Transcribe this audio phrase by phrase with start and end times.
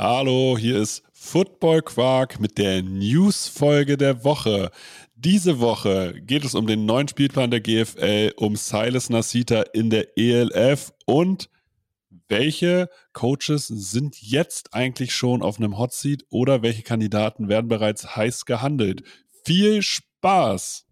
[0.00, 4.70] Hallo, hier ist Football Quark mit der News-Folge der Woche.
[5.16, 10.16] Diese Woche geht es um den neuen Spielplan der GFL, um Silas Nasita in der
[10.16, 11.50] ELF und
[12.28, 18.14] welche Coaches sind jetzt eigentlich schon auf einem Hot Seat oder welche Kandidaten werden bereits
[18.14, 19.02] heiß gehandelt.
[19.44, 20.86] Viel Spaß!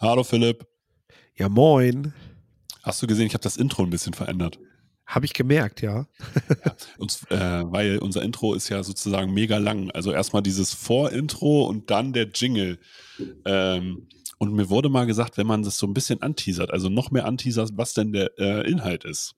[0.00, 0.64] Hallo Philipp.
[1.34, 2.12] Ja, moin.
[2.84, 4.60] Hast du gesehen, ich habe das Intro ein bisschen verändert.
[5.06, 6.06] Habe ich gemerkt, ja.
[6.98, 9.90] Uns, äh, weil unser Intro ist ja sozusagen mega lang.
[9.90, 12.78] Also erstmal dieses Vorintro und dann der Jingle.
[13.44, 14.06] Ähm,
[14.38, 17.24] und mir wurde mal gesagt, wenn man das so ein bisschen anteasert, also noch mehr
[17.24, 19.34] anteasert, was denn der äh, Inhalt ist,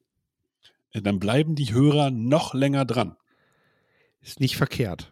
[0.92, 3.16] äh, dann bleiben die Hörer noch länger dran.
[4.20, 5.10] Ist nicht verkehrt.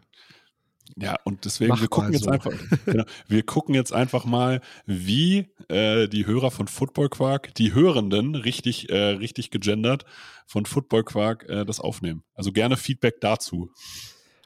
[0.97, 2.29] Ja, und deswegen, Mach wir gucken jetzt so.
[2.29, 2.51] einfach,
[2.85, 8.35] genau, wir gucken jetzt einfach mal, wie äh, die Hörer von Football Quark, die Hörenden,
[8.35, 10.05] richtig, äh, richtig gegendert,
[10.45, 12.23] von Football Quark äh, das aufnehmen.
[12.33, 13.71] Also gerne Feedback dazu.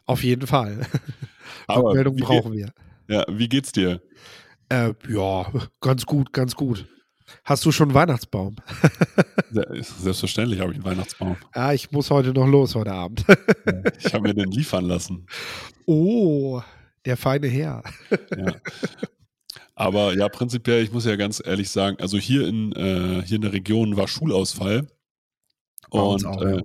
[0.05, 0.85] Auf jeden Fall.
[1.67, 2.73] Aber Rückmeldung wie, brauchen wir.
[3.07, 4.01] Ja, wie geht's dir?
[4.69, 6.87] Äh, ja, ganz gut, ganz gut.
[7.43, 8.55] Hast du schon einen Weihnachtsbaum?
[9.51, 9.67] Se-
[9.99, 11.37] Selbstverständlich habe ich einen Weihnachtsbaum.
[11.55, 13.25] Ja, ich muss heute noch los heute Abend.
[13.99, 15.25] Ich habe mir den liefern lassen.
[15.85, 16.61] oh,
[17.05, 17.83] der feine Herr.
[18.37, 18.55] Ja.
[19.75, 23.41] Aber ja, prinzipiell, ich muss ja ganz ehrlich sagen, also hier in, äh, hier in
[23.41, 24.87] der Region war Schulausfall.
[25.91, 26.57] Bei Und, auch, ja.
[26.57, 26.61] äh,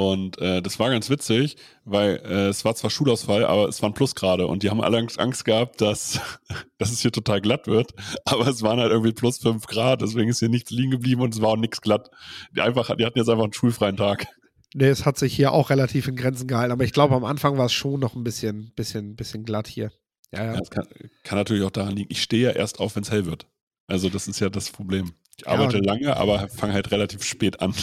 [0.00, 3.92] und äh, das war ganz witzig, weil äh, es war zwar Schulausfall, aber es waren
[3.92, 6.18] Plusgrade und die haben alle Angst, gehabt, dass,
[6.78, 7.92] dass es hier total glatt wird.
[8.24, 11.34] Aber es waren halt irgendwie plus fünf Grad, deswegen ist hier nichts liegen geblieben und
[11.34, 12.10] es war auch nichts glatt.
[12.56, 14.26] Die, einfach, die hatten jetzt einfach einen schulfreien Tag.
[14.72, 17.58] Nee, es hat sich hier auch relativ in Grenzen gehalten, aber ich glaube, am Anfang
[17.58, 19.92] war es schon noch ein bisschen, bisschen, bisschen glatt hier.
[20.32, 20.52] Ja, ja.
[20.52, 20.86] Ja, das kann,
[21.24, 23.46] kann natürlich auch daran liegen, ich stehe ja erst auf, wenn es hell wird.
[23.86, 25.12] Also das ist ja das Problem.
[25.40, 27.74] Ich Ja, arbeite und- lange, aber fange halt relativ spät an.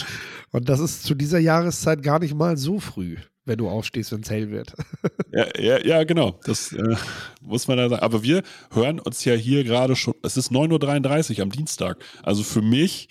[0.52, 4.20] Und das ist zu dieser Jahreszeit gar nicht mal so früh, wenn du aufstehst, wenn
[4.20, 4.72] es hell wird.
[5.32, 6.40] Ja, ja, ja genau.
[6.44, 6.96] Das äh,
[7.42, 8.02] muss man da sagen.
[8.02, 8.42] Aber wir
[8.72, 11.98] hören uns ja hier gerade schon, es ist 9.33 Uhr am Dienstag.
[12.22, 13.08] Also für mich,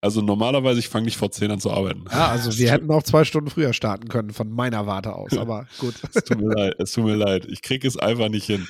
[0.00, 2.04] also normalerweise, ich fange nicht vor 10 an zu arbeiten.
[2.12, 5.66] Ja, also wir hätten auch zwei Stunden früher starten können, von meiner Warte aus, aber
[5.80, 5.94] gut.
[6.14, 7.46] Es tut mir leid, es tut mir leid.
[7.48, 8.68] Ich kriege es einfach nicht hin.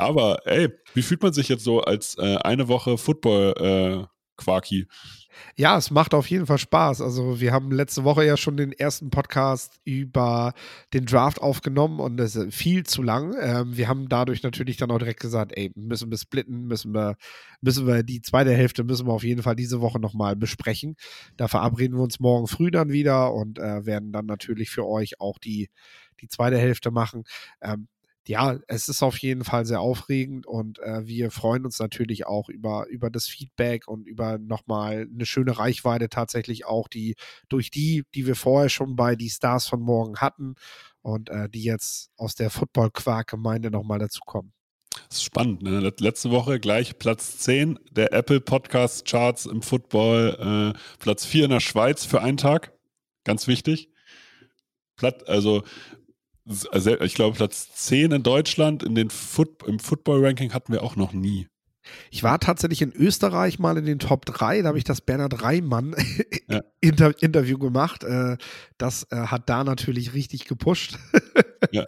[0.00, 4.86] Aber ey, wie fühlt man sich jetzt so als äh, eine Woche Football-Quaki?
[5.56, 7.00] Ja, es macht auf jeden Fall Spaß.
[7.00, 10.54] Also wir haben letzte Woche ja schon den ersten Podcast über
[10.92, 13.34] den Draft aufgenommen und das ist viel zu lang.
[13.40, 17.16] Ähm, wir haben dadurch natürlich dann auch direkt gesagt, ey, müssen wir splitten, müssen wir,
[17.60, 20.96] müssen wir die zweite Hälfte müssen wir auf jeden Fall diese Woche nochmal besprechen.
[21.36, 25.20] Da verabreden wir uns morgen früh dann wieder und äh, werden dann natürlich für euch
[25.20, 25.70] auch die,
[26.20, 27.24] die zweite Hälfte machen.
[27.60, 27.88] Ähm,
[28.30, 32.48] ja, es ist auf jeden Fall sehr aufregend und äh, wir freuen uns natürlich auch
[32.48, 37.16] über, über das Feedback und über nochmal eine schöne Reichweite tatsächlich auch, die
[37.48, 40.54] durch die, die wir vorher schon bei die Stars von morgen hatten
[41.02, 44.52] und äh, die jetzt aus der Football-Quark-Gemeinde nochmal dazukommen.
[45.08, 45.62] Das ist spannend.
[45.62, 45.80] Ne?
[45.80, 51.46] Let- Letzte Woche gleich Platz 10 der Apple Podcast Charts im Football, äh, Platz 4
[51.46, 52.72] in der Schweiz für einen Tag.
[53.24, 53.88] Ganz wichtig.
[54.94, 55.64] Platt, also
[56.44, 61.12] ich glaube Platz 10 in Deutschland in den Foot, im Football-Ranking hatten wir auch noch
[61.12, 61.48] nie.
[62.10, 65.42] Ich war tatsächlich in Österreich mal in den Top 3, da habe ich das Bernhard
[65.42, 65.94] Reimann
[66.48, 66.60] Ja.
[66.80, 68.04] Inter Interview gemacht.
[68.04, 68.36] Äh,
[68.78, 70.98] das äh, hat da natürlich richtig gepusht.
[71.72, 71.84] Ja,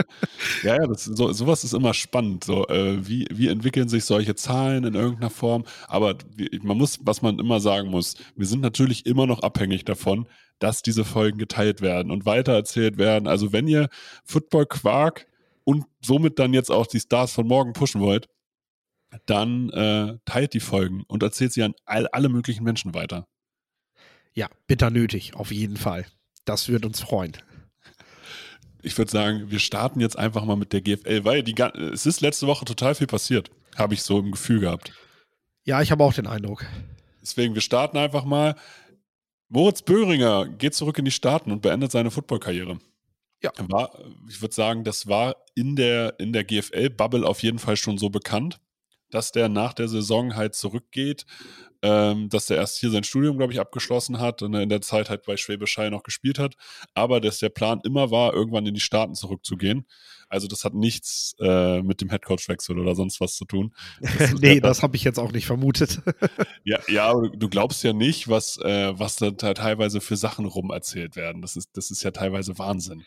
[0.63, 2.45] ja, das, so, sowas ist immer spannend.
[2.45, 5.65] So, äh, wie, wie entwickeln sich solche Zahlen in irgendeiner Form?
[5.89, 6.15] Aber
[6.63, 10.27] man muss, was man immer sagen muss, wir sind natürlich immer noch abhängig davon,
[10.63, 13.27] dass diese Folgen geteilt werden und weitererzählt werden.
[13.27, 13.89] Also wenn ihr
[14.25, 15.27] Football Quark
[15.65, 18.29] und somit dann jetzt auch die Stars von morgen pushen wollt,
[19.27, 23.27] dann äh, teilt die Folgen und erzählt sie an all, alle möglichen Menschen weiter.
[24.35, 26.07] Ja, bitter nötig, auf jeden Fall.
[26.45, 27.37] Das wird uns freuen.
[28.83, 31.55] Ich würde sagen, wir starten jetzt einfach mal mit der GFL, weil die,
[31.93, 34.93] es ist letzte Woche total viel passiert, habe ich so im Gefühl gehabt.
[35.65, 36.65] Ja, ich habe auch den Eindruck.
[37.21, 38.57] Deswegen, wir starten einfach mal.
[39.53, 42.79] Moritz Böhringer geht zurück in die Staaten und beendet seine Footballkarriere.
[43.43, 43.53] Ja.
[43.69, 43.93] War,
[44.27, 48.09] ich würde sagen, das war in der, in der GFL-Bubble auf jeden Fall schon so
[48.09, 48.61] bekannt.
[49.13, 51.27] Dass der nach der Saison halt zurückgeht,
[51.83, 55.11] ähm, dass der erst hier sein Studium, glaube ich, abgeschlossen hat und in der Zeit
[55.11, 56.55] halt bei Schwäbisch Hall noch gespielt hat,
[56.95, 59.87] aber dass der Plan immer war, irgendwann in die Staaten zurückzugehen.
[60.29, 63.75] Also das hat nichts äh, mit dem Headcoach-Wechsel oder sonst was zu tun.
[64.19, 66.01] Das nee, das habe ich jetzt auch nicht vermutet.
[66.65, 71.17] ja, ja, du glaubst ja nicht, was, äh, was da teilweise für Sachen rum erzählt
[71.17, 71.43] werden.
[71.43, 73.05] Das ist, das ist ja teilweise Wahnsinn.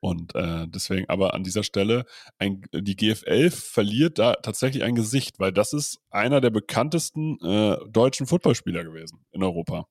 [0.00, 2.04] Und äh, deswegen, aber an dieser Stelle,
[2.38, 7.76] ein, die GFL verliert da tatsächlich ein Gesicht, weil das ist einer der bekanntesten äh,
[7.88, 9.86] deutschen Footballspieler gewesen in Europa.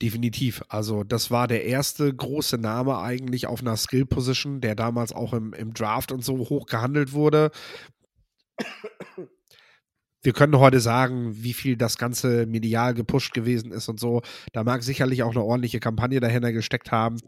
[0.00, 0.62] Definitiv.
[0.68, 5.52] Also, das war der erste große Name eigentlich auf einer Skill-Position, der damals auch im,
[5.52, 7.50] im Draft und so hoch gehandelt wurde
[10.24, 14.22] wir können heute sagen, wie viel das Ganze medial gepusht gewesen ist und so.
[14.52, 17.18] Da mag sicherlich auch eine ordentliche Kampagne dahinter gesteckt haben.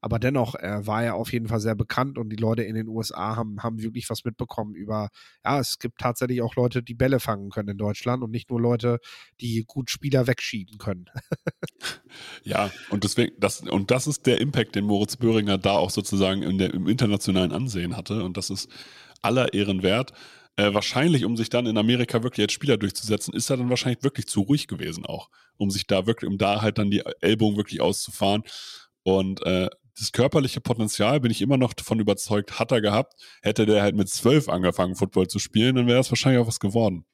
[0.00, 2.88] Aber dennoch äh, war er auf jeden Fall sehr bekannt und die Leute in den
[2.88, 5.08] USA haben, haben wirklich was mitbekommen über,
[5.44, 8.60] ja, es gibt tatsächlich auch Leute, die Bälle fangen können in Deutschland und nicht nur
[8.60, 9.00] Leute,
[9.40, 11.06] die gut Spieler wegschieben können.
[12.42, 16.42] ja, und deswegen, das, und das ist der Impact, den Moritz Böhringer da auch sozusagen
[16.42, 18.24] in der, im internationalen Ansehen hatte.
[18.24, 18.70] Und das ist
[19.22, 20.12] aller Ehren wert.
[20.56, 24.02] Äh, wahrscheinlich, um sich dann in Amerika wirklich als Spieler durchzusetzen, ist er dann wahrscheinlich
[24.02, 27.58] wirklich zu ruhig gewesen auch, um sich da wirklich, um da halt dann die Ellbogen
[27.58, 28.42] wirklich auszufahren.
[29.02, 29.68] Und äh,
[29.98, 33.14] das körperliche Potenzial, bin ich immer noch davon überzeugt, hat er gehabt.
[33.42, 36.60] Hätte der halt mit zwölf angefangen, Football zu spielen, dann wäre das wahrscheinlich auch was
[36.60, 37.04] geworden.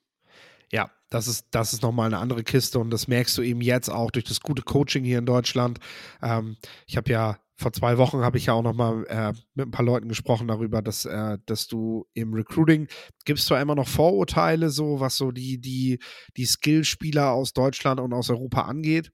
[0.71, 3.91] Ja, das ist, das ist nochmal eine andere Kiste und das merkst du eben jetzt
[3.91, 5.79] auch durch das gute Coaching hier in Deutschland.
[6.23, 6.56] Ähm,
[6.87, 9.70] ich habe ja vor zwei Wochen habe ich ja auch noch mal äh, mit ein
[9.70, 12.88] paar Leuten gesprochen darüber, dass, äh, dass du im Recruiting
[13.25, 15.99] gibst zwar immer noch Vorurteile, so was so die, die,
[16.37, 19.12] die Skillspieler aus Deutschland und aus Europa angeht.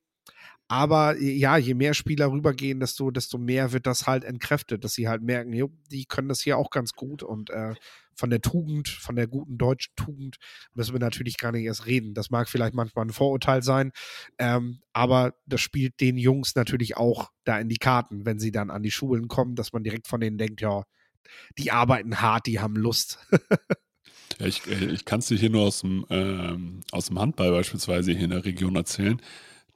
[0.70, 5.08] Aber ja, je mehr Spieler rübergehen, desto, desto mehr wird das halt entkräftet, dass sie
[5.08, 7.74] halt merken, jo, die können das hier auch ganz gut und äh,
[8.14, 10.36] von der Tugend, von der guten deutschen Tugend
[10.74, 12.14] müssen wir natürlich gar nicht erst reden.
[12.14, 13.92] Das mag vielleicht manchmal ein Vorurteil sein,
[14.38, 18.70] ähm, aber das spielt den Jungs natürlich auch da in die Karten, wenn sie dann
[18.70, 20.82] an die Schulen kommen, dass man direkt von denen denkt, ja,
[21.56, 23.18] die arbeiten hart, die haben Lust.
[24.38, 27.52] ja, ich, äh, ich kann es dir hier nur aus dem, ähm, aus dem Handball
[27.52, 29.20] beispielsweise hier in der Region erzählen.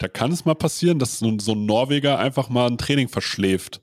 [0.02, 3.80] Da kann es mal passieren, dass so, so ein Norweger einfach mal ein Training verschläft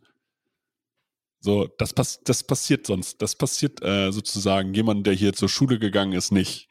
[1.42, 3.22] so, das, pass das passiert sonst.
[3.22, 6.70] Das passiert äh, sozusagen jemand, der hier zur Schule gegangen ist, nicht.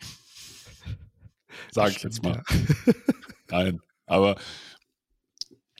[1.70, 2.42] Sag ich jetzt mal.
[2.86, 2.92] Ja.
[3.50, 4.36] Nein, aber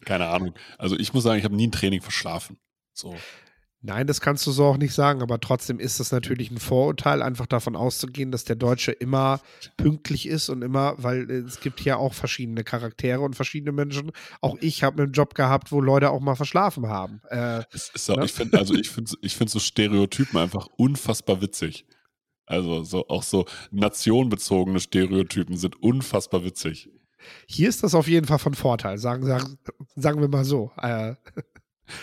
[0.05, 0.55] keine Ahnung.
[0.79, 2.59] Also ich muss sagen, ich habe nie ein Training verschlafen.
[2.94, 3.14] So.
[3.80, 7.22] Nein, das kannst du so auch nicht sagen, aber trotzdem ist es natürlich ein Vorurteil,
[7.22, 9.40] einfach davon auszugehen, dass der Deutsche immer
[9.76, 14.10] pünktlich ist und immer, weil es gibt ja auch verschiedene Charaktere und verschiedene Menschen.
[14.40, 17.20] Auch ich habe einen Job gehabt, wo Leute auch mal verschlafen haben.
[17.28, 17.62] Äh,
[18.08, 18.25] auch, ne?
[18.25, 21.86] Ich finde also ich finde ich find so Stereotypen einfach unfassbar witzig.
[22.46, 26.90] Also so auch so nationbezogene Stereotypen sind unfassbar witzig.
[27.46, 29.58] Hier ist das auf jeden Fall von Vorteil, sagen, sagen,
[29.94, 30.72] sagen wir mal so.
[30.78, 31.14] Äh,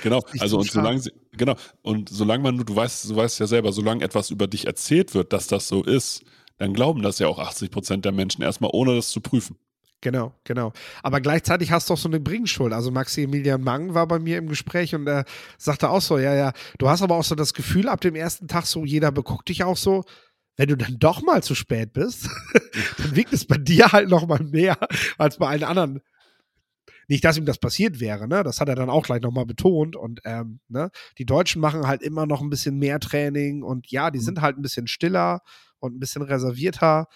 [0.03, 1.01] Genau, also und solange
[1.31, 5.13] genau, und solange man, du weißt, du weißt ja selber, solange etwas über dich erzählt
[5.13, 6.23] wird, dass das so ist,
[6.57, 9.57] dann glauben das ja auch 80 Prozent der Menschen erstmal, ohne das zu prüfen.
[10.01, 10.71] Genau, genau.
[11.01, 12.73] Aber gleichzeitig hast du auch so eine Bringschuld.
[12.73, 15.25] Also Maximilian Mang war bei mir im Gespräch und er
[15.57, 18.47] sagte auch so, ja, ja, du hast aber auch so das Gefühl ab dem ersten
[18.47, 20.03] Tag so, jeder beguckt dich auch so,
[20.57, 22.29] wenn du dann doch mal zu spät bist,
[22.97, 24.77] dann wiegt es bei dir halt noch mal mehr
[25.17, 26.01] als bei allen anderen
[27.07, 28.43] nicht, dass ihm das passiert wäre, ne?
[28.43, 29.95] Das hat er dann auch gleich nochmal betont.
[29.95, 30.89] Und ähm, ne?
[31.17, 34.23] die Deutschen machen halt immer noch ein bisschen mehr Training und ja, die mhm.
[34.23, 35.41] sind halt ein bisschen stiller
[35.79, 37.07] und ein bisschen reservierter.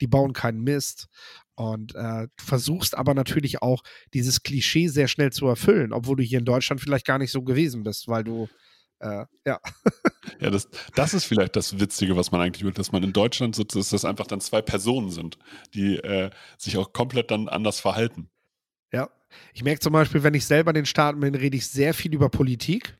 [0.00, 1.06] Die bauen keinen Mist.
[1.54, 6.22] Und äh, du versuchst aber natürlich auch, dieses Klischee sehr schnell zu erfüllen, obwohl du
[6.24, 8.48] hier in Deutschland vielleicht gar nicht so gewesen bist, weil du
[9.00, 9.60] äh, ja.
[10.40, 13.54] ja, das, das ist vielleicht das Witzige, was man eigentlich will, dass man in Deutschland
[13.54, 15.38] so, dass das einfach dann zwei Personen sind,
[15.74, 18.30] die äh, sich auch komplett dann anders verhalten.
[18.92, 19.10] Ja.
[19.52, 22.14] Ich merke zum Beispiel, wenn ich selber in den Staaten bin, rede ich sehr viel
[22.14, 22.96] über Politik.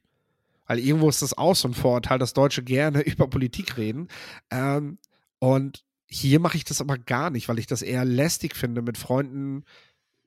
[0.66, 4.08] Weil irgendwo ist das auch so ein Vorurteil, dass Deutsche gerne über Politik reden.
[4.50, 4.98] Ähm,
[5.38, 8.98] und hier mache ich das aber gar nicht, weil ich das eher lästig finde, mit
[8.98, 9.64] Freunden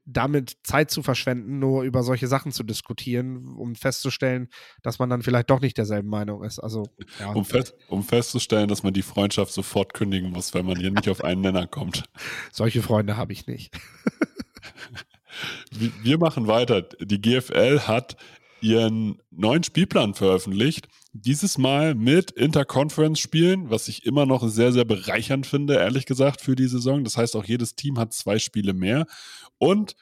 [0.10, 4.48] damit Zeit zu verschwenden, nur über solche Sachen zu diskutieren, um festzustellen,
[4.82, 6.60] dass man dann vielleicht doch nicht derselben Meinung ist.
[6.60, 6.84] Also,
[7.20, 7.32] ja.
[7.32, 11.10] um, fest, um festzustellen, dass man die Freundschaft sofort kündigen muss, wenn man hier nicht
[11.10, 12.06] auf einen Nenner kommt.
[12.54, 13.78] Solche Freunde habe ich nicht.
[15.72, 16.81] Wir machen weiter.
[16.81, 18.17] Die GFL hat
[18.62, 20.88] ihren neuen Spielplan veröffentlicht.
[21.13, 26.55] Dieses Mal mit Interconference-Spielen, was ich immer noch sehr, sehr bereichernd finde, ehrlich gesagt, für
[26.55, 27.03] die Saison.
[27.03, 29.05] Das heißt, auch jedes Team hat zwei Spiele mehr.
[29.57, 29.96] Und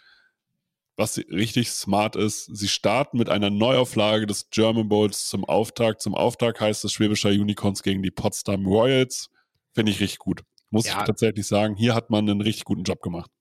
[0.98, 6.02] was richtig smart ist, sie starten mit einer Neuauflage des German Bowls zum Auftakt.
[6.02, 9.30] Zum Auftakt heißt es Schwäbischer Unicorns gegen die Potsdam Royals.
[9.74, 10.44] Finde ich richtig gut
[10.76, 11.00] muss ja.
[11.00, 11.76] ich tatsächlich sagen.
[11.76, 13.32] Hier hat man einen richtig guten Job gemacht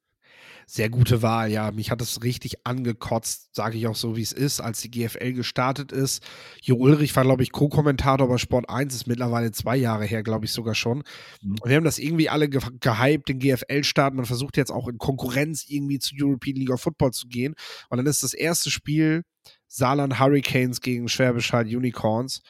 [0.66, 1.70] sehr gute Wahl, ja.
[1.70, 5.32] Mich hat es richtig angekotzt, sage ich auch so, wie es ist, als die GFL
[5.32, 6.22] gestartet ist.
[6.62, 10.44] Jo Ulrich war, glaube ich, Co-Kommentator bei Sport 1, ist mittlerweile zwei Jahre her, glaube
[10.46, 11.04] ich sogar schon.
[11.42, 11.56] Mhm.
[11.60, 14.14] Und wir haben das irgendwie alle ge gehypt, den GFL-Start.
[14.14, 17.54] Man versucht jetzt auch in Konkurrenz irgendwie zu European League of Football zu gehen.
[17.88, 19.22] Und dann ist das erste Spiel
[19.66, 22.42] Saarland Hurricanes gegen Schwäbisch Hall Unicorns.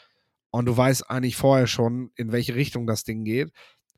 [0.51, 3.51] Und du weißt eigentlich vorher schon, in welche Richtung das Ding geht.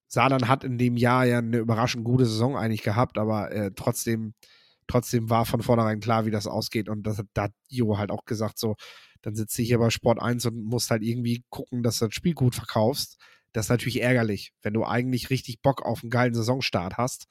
[0.09, 4.35] Saarland hat in dem Jahr ja eine überraschend gute Saison eigentlich gehabt, aber äh, trotzdem,
[4.87, 6.89] trotzdem war von vornherein klar, wie das ausgeht.
[6.89, 8.77] Und das, da hat Jo halt auch gesagt, so,
[9.23, 12.15] dann sitzt du hier bei Sport 1 und musst halt irgendwie gucken, dass du das
[12.15, 13.19] Spiel gut verkaufst.
[13.53, 17.27] Das ist natürlich ärgerlich, wenn du eigentlich richtig Bock auf einen geilen Saisonstart hast.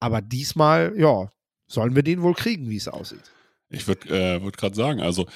[0.00, 1.30] Aber diesmal, ja,
[1.68, 3.32] sollen wir den wohl kriegen, wie es aussieht.
[3.68, 5.26] Ich würde äh, würd gerade sagen, also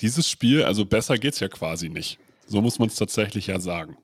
[0.00, 2.18] dieses Spiel, also besser geht es ja quasi nicht.
[2.46, 3.96] So muss man es tatsächlich ja sagen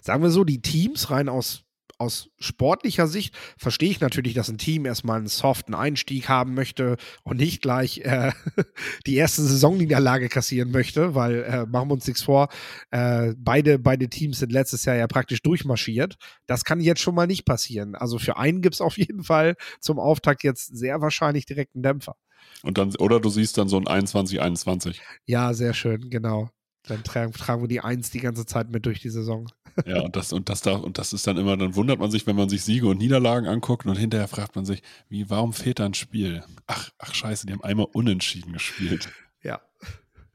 [0.00, 1.64] sagen wir so, die Teams rein aus
[1.98, 6.96] aus sportlicher Sicht verstehe ich natürlich, dass ein Team erstmal einen soften Einstieg haben möchte
[7.24, 8.32] und nicht gleich äh,
[9.06, 12.48] die erste Saisonniederlage kassieren möchte, weil äh, machen wir uns nichts vor,
[12.92, 16.16] äh, beide, beide Teams sind letztes Jahr ja praktisch durchmarschiert.
[16.46, 17.96] Das kann jetzt schon mal nicht passieren.
[17.96, 21.82] Also für einen gibt es auf jeden Fall zum Auftakt jetzt sehr wahrscheinlich direkt einen
[21.82, 22.14] Dämpfer.
[22.62, 25.00] Und dann, oder du siehst dann so ein 21-21.
[25.26, 26.50] Ja, sehr schön, genau.
[26.88, 29.48] Dann tragen, tragen wir die Eins die ganze Zeit mit durch die Saison.
[29.86, 32.26] Ja, und das, und das da, und das ist dann immer, dann wundert man sich,
[32.26, 35.78] wenn man sich Siege und Niederlagen anguckt und hinterher fragt man sich, wie, warum fehlt
[35.78, 36.42] da ein Spiel?
[36.66, 39.08] Ach, ach scheiße, die haben einmal unentschieden gespielt.
[39.42, 39.60] Ja.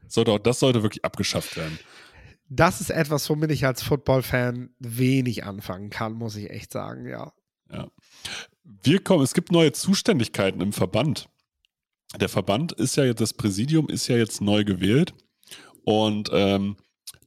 [0.08, 1.78] Sollte auch, das sollte wirklich abgeschafft werden.
[2.48, 7.34] Das ist etwas, womit ich als Football-Fan wenig anfangen kann, muss ich echt sagen, ja.
[7.72, 7.90] Ja.
[8.64, 11.30] Wir kommen, es gibt neue Zuständigkeiten im Verband.
[12.20, 15.14] Der Verband ist ja jetzt, das Präsidium ist ja jetzt neu gewählt.
[15.84, 16.78] Und ähm,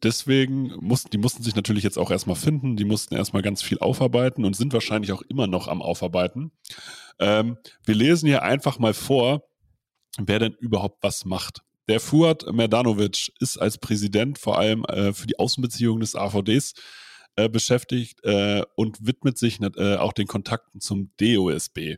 [0.03, 3.79] deswegen mussten, die mussten sich natürlich jetzt auch erstmal finden, die mussten erstmal ganz viel
[3.79, 6.53] aufarbeiten und sind wahrscheinlich auch immer noch am Aufarbeiten.
[7.19, 9.43] Ähm, wir lesen hier einfach mal vor,
[10.19, 11.63] wer denn überhaupt was macht.
[11.89, 16.75] Der Fuad Merdanovic ist als Präsident vor allem äh, für die Außenbeziehungen des AVDs
[17.37, 21.97] äh, beschäftigt äh, und widmet sich äh, auch den Kontakten zum DOSB.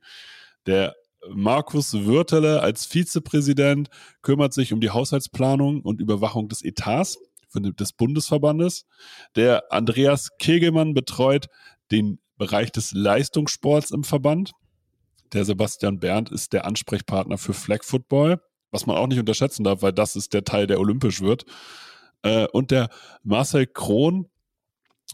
[0.66, 0.94] Der
[1.30, 3.88] Markus Würtele als Vizepräsident
[4.22, 7.18] kümmert sich um die Haushaltsplanung und Überwachung des Etats
[7.54, 8.86] des Bundesverbandes.
[9.34, 11.46] Der Andreas Kegelmann betreut
[11.90, 14.52] den Bereich des Leistungssports im Verband.
[15.32, 19.82] Der Sebastian Berndt ist der Ansprechpartner für Flag Football, was man auch nicht unterschätzen darf,
[19.82, 21.44] weil das ist der Teil, der olympisch wird.
[22.22, 22.88] Äh, und der
[23.22, 24.28] Marcel Krohn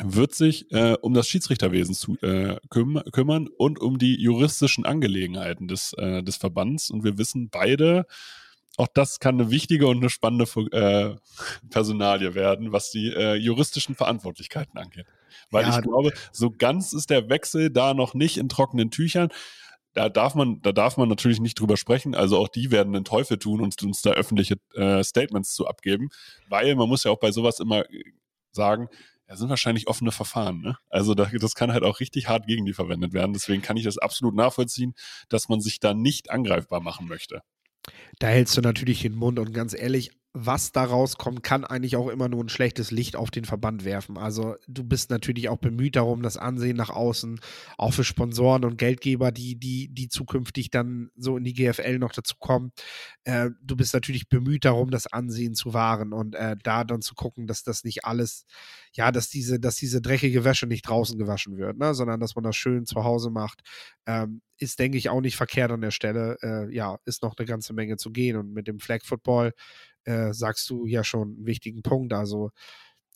[0.02, 5.68] wird sich äh, um das Schiedsrichterwesen zu, äh, küm kümmern und um die juristischen Angelegenheiten
[5.68, 6.90] des, äh, des Verbands.
[6.90, 8.06] Und wir wissen beide,
[8.76, 11.14] auch das kann eine wichtige und eine spannende äh,
[11.70, 15.06] Personalie werden, was die äh, juristischen Verantwortlichkeiten angeht.
[15.50, 19.28] Weil ja, ich glaube, so ganz ist der Wechsel da noch nicht in trockenen Tüchern.
[19.92, 22.16] Da darf man, da darf man natürlich nicht drüber sprechen.
[22.16, 26.08] Also auch die werden den Teufel tun und uns da öffentliche äh, Statements zu abgeben,
[26.48, 28.02] weil man muss ja auch bei sowas immer äh,
[28.50, 28.88] sagen,
[29.28, 30.60] ja, sind wahrscheinlich offene Verfahren.
[30.60, 30.76] Ne?
[30.90, 33.32] Also das, das kann halt auch richtig hart gegen die verwendet werden.
[33.32, 34.94] Deswegen kann ich das absolut nachvollziehen,
[35.28, 37.40] dass man sich da nicht angreifbar machen möchte.
[38.18, 42.08] Da hältst du natürlich den Mund und ganz ehrlich, was da rauskommt, kann eigentlich auch
[42.08, 44.18] immer nur ein schlechtes Licht auf den Verband werfen.
[44.18, 47.38] Also du bist natürlich auch bemüht darum, das Ansehen nach außen,
[47.78, 52.10] auch für Sponsoren und Geldgeber, die, die, die zukünftig dann so in die GFL noch
[52.10, 52.72] dazu kommen.
[53.22, 57.14] Äh, du bist natürlich bemüht darum, das Ansehen zu wahren und äh, da dann zu
[57.14, 58.44] gucken, dass das nicht alles,
[58.92, 61.94] ja, dass diese, dass diese dreckige Wäsche nicht draußen gewaschen wird, ne?
[61.94, 63.60] sondern dass man das schön zu Hause macht.
[64.04, 66.38] Ähm, ist, denke ich, auch nicht verkehrt an der Stelle.
[66.42, 69.52] Äh, ja, ist noch eine ganze Menge zu gehen und mit dem Flag Football
[70.04, 72.12] äh, sagst du ja schon einen wichtigen Punkt.
[72.12, 72.50] Also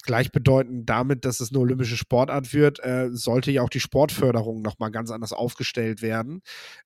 [0.02, 4.90] gleichbedeutend damit, dass es eine olympische Sportart wird, äh, sollte ja auch die Sportförderung nochmal
[4.90, 6.42] ganz anders aufgestellt werden.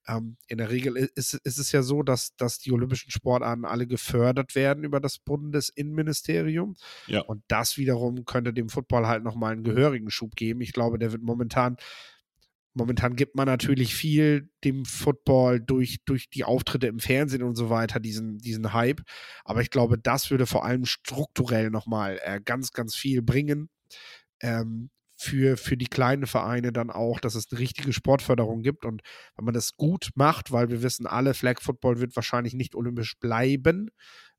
[0.08, 3.86] Ähm, in der Regel ist, ist, es ja so, dass, dass die olympischen Sportarten alle
[3.86, 6.74] gefördert werden über das Bundesinnenministerium.
[7.06, 7.20] Ja.
[7.20, 10.60] Und das wiederum könnte dem Football halt nochmal einen gehörigen Schub geben.
[10.60, 11.76] Ich glaube, der wird momentan
[12.74, 17.70] momentan gibt man natürlich viel dem Football durch, durch die Auftritte im Fernsehen und so
[17.70, 19.02] weiter, diesen, diesen Hype.
[19.44, 23.68] Aber ich glaube, das würde vor allem strukturell nochmal äh, ganz, ganz viel bringen.
[24.40, 24.90] Ähm,
[25.22, 28.84] für, für die kleinen Vereine dann auch, dass es eine richtige Sportförderung gibt.
[28.84, 29.02] Und
[29.36, 33.16] wenn man das gut macht, weil wir wissen alle, Flag Football wird wahrscheinlich nicht olympisch
[33.20, 33.90] bleiben,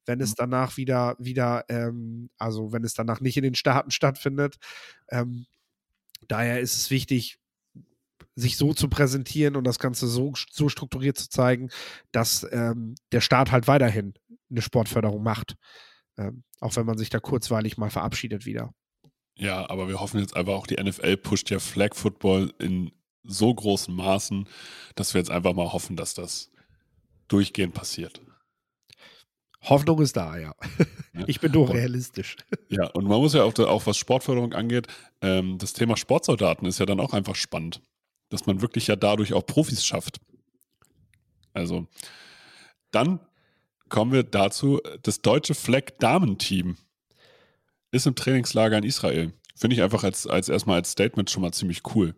[0.06, 0.36] wenn es mhm.
[0.40, 4.58] danach wieder, wieder, ähm, also wenn es danach nicht in den Staaten stattfindet.
[5.10, 5.46] Ähm,
[6.28, 7.40] daher ist es wichtig,
[8.36, 11.70] sich so zu präsentieren und das Ganze so, so strukturiert zu zeigen,
[12.12, 14.14] dass ähm, der Staat halt weiterhin
[14.50, 15.56] eine Sportförderung macht.
[16.18, 18.74] Ähm, auch wenn man sich da kurzweilig mal verabschiedet wieder.
[19.36, 22.92] Ja, aber wir hoffen jetzt einfach auch, die NFL pusht ja Flag Football in
[23.24, 24.48] so großen Maßen,
[24.96, 26.52] dass wir jetzt einfach mal hoffen, dass das
[27.28, 28.22] durchgehend passiert.
[29.64, 30.54] Hoffnung ist da, ja.
[31.28, 32.36] Ich bin doch realistisch.
[32.70, 34.88] Ja, und man muss ja auch, auch was Sportförderung angeht,
[35.22, 37.82] ähm, das Thema Sportsoldaten ist ja dann auch einfach spannend,
[38.34, 40.20] dass man wirklich ja dadurch auch Profis schafft.
[41.54, 41.88] Also,
[42.92, 43.20] dann
[43.90, 46.78] kommen wir dazu, das deutsche Flag-Damenteam
[47.92, 49.34] ist im Trainingslager in Israel.
[49.56, 52.16] Finde ich einfach als, als erstmal als Statement schon mal ziemlich cool.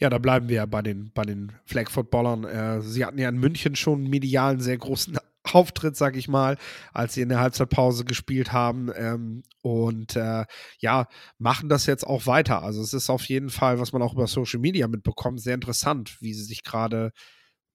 [0.00, 2.44] Ja, da bleiben wir ja bei den, bei den Flag-Footballern.
[2.44, 5.18] Äh, sie hatten ja in München schon medial einen sehr großen
[5.54, 6.56] Auftritt, sag ich mal,
[6.92, 8.90] als sie in der Halbzeitpause gespielt haben.
[8.94, 10.44] Ähm, und äh,
[10.78, 11.06] ja,
[11.38, 12.62] machen das jetzt auch weiter.
[12.62, 16.16] Also es ist auf jeden Fall, was man auch über Social Media mitbekommt, sehr interessant,
[16.20, 17.12] wie sie sich gerade,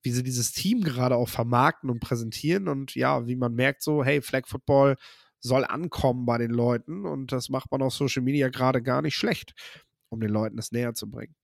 [0.01, 2.68] wie sie dieses Team gerade auch vermarkten und präsentieren.
[2.68, 4.96] Und ja, wie man merkt, so, hey, Flag Football
[5.39, 9.15] soll ankommen bei den Leuten und das macht man auf Social Media gerade gar nicht
[9.15, 9.53] schlecht,
[10.10, 11.36] um den Leuten das näher zu bringen.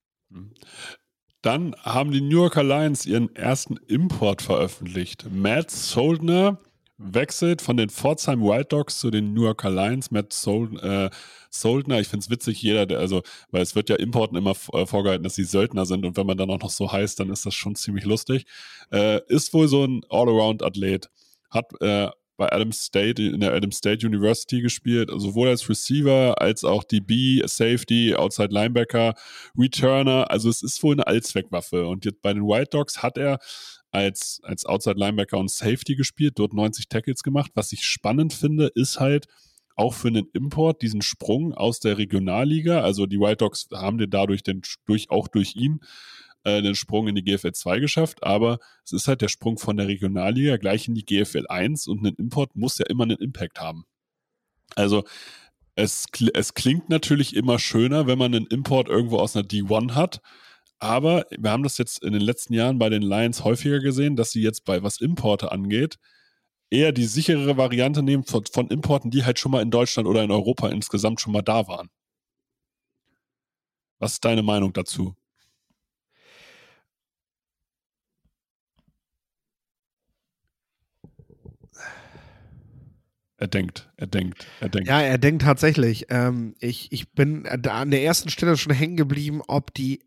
[1.42, 5.26] Dann haben die New Yorker Lions ihren ersten Import veröffentlicht.
[5.32, 6.60] Matt Soldner
[6.98, 10.12] wechselt von den Pforzheim Wild Dogs zu den New Yorker Lions.
[10.12, 11.10] Matt Sold, äh,
[11.50, 14.86] Soldner, ich finde es witzig, jeder, der, also, weil es wird ja Importen immer äh,
[14.86, 17.46] vorgehalten, dass sie Söldner sind und wenn man dann auch noch so heißt, dann ist
[17.46, 18.46] das schon ziemlich lustig.
[18.92, 21.10] Äh, ist wohl so ein All-Around-Athlet.
[21.50, 26.64] Hat äh, bei Adams State, in der Adams State University gespielt, sowohl als Receiver als
[26.64, 29.14] auch DB, Safety, Outside Linebacker,
[29.56, 30.32] Returner.
[30.32, 31.86] Also es ist wohl eine Allzweckwaffe.
[31.86, 33.40] Und jetzt bei den White Dogs hat er
[33.92, 37.52] als, als Outside Linebacker und Safety gespielt, dort 90 Tackles gemacht.
[37.56, 39.28] Was ich spannend finde, ist halt,
[39.76, 42.82] auch für einen Import diesen Sprung aus der Regionalliga.
[42.82, 45.80] Also die White Dogs haben dir dadurch den, durch, auch durch ihn
[46.44, 49.78] äh, den Sprung in die GFL 2 geschafft, aber es ist halt der Sprung von
[49.78, 53.60] der Regionalliga gleich in die GFL 1 und ein Import muss ja immer einen Impact
[53.60, 53.86] haben.
[54.76, 55.04] Also
[55.76, 60.22] es, es klingt natürlich immer schöner, wenn man einen Import irgendwo aus einer D1 hat,
[60.80, 64.32] aber wir haben das jetzt in den letzten Jahren bei den Lions häufiger gesehen, dass
[64.32, 65.98] sie jetzt bei was Importe angeht,
[66.70, 70.24] eher die sichere Variante nehmen von, von, Importen, die halt schon mal in Deutschland oder
[70.24, 71.90] in Europa insgesamt schon mal da waren.
[74.00, 75.16] Was ist deine Meinung dazu?
[83.40, 84.90] Er denkt, er denkt, er denkt.
[84.90, 86.08] Ja, er denkt tatsächlich.
[86.10, 90.02] Ähm, ich, ich bin da an der ersten Stelle schon hängen geblieben, ob die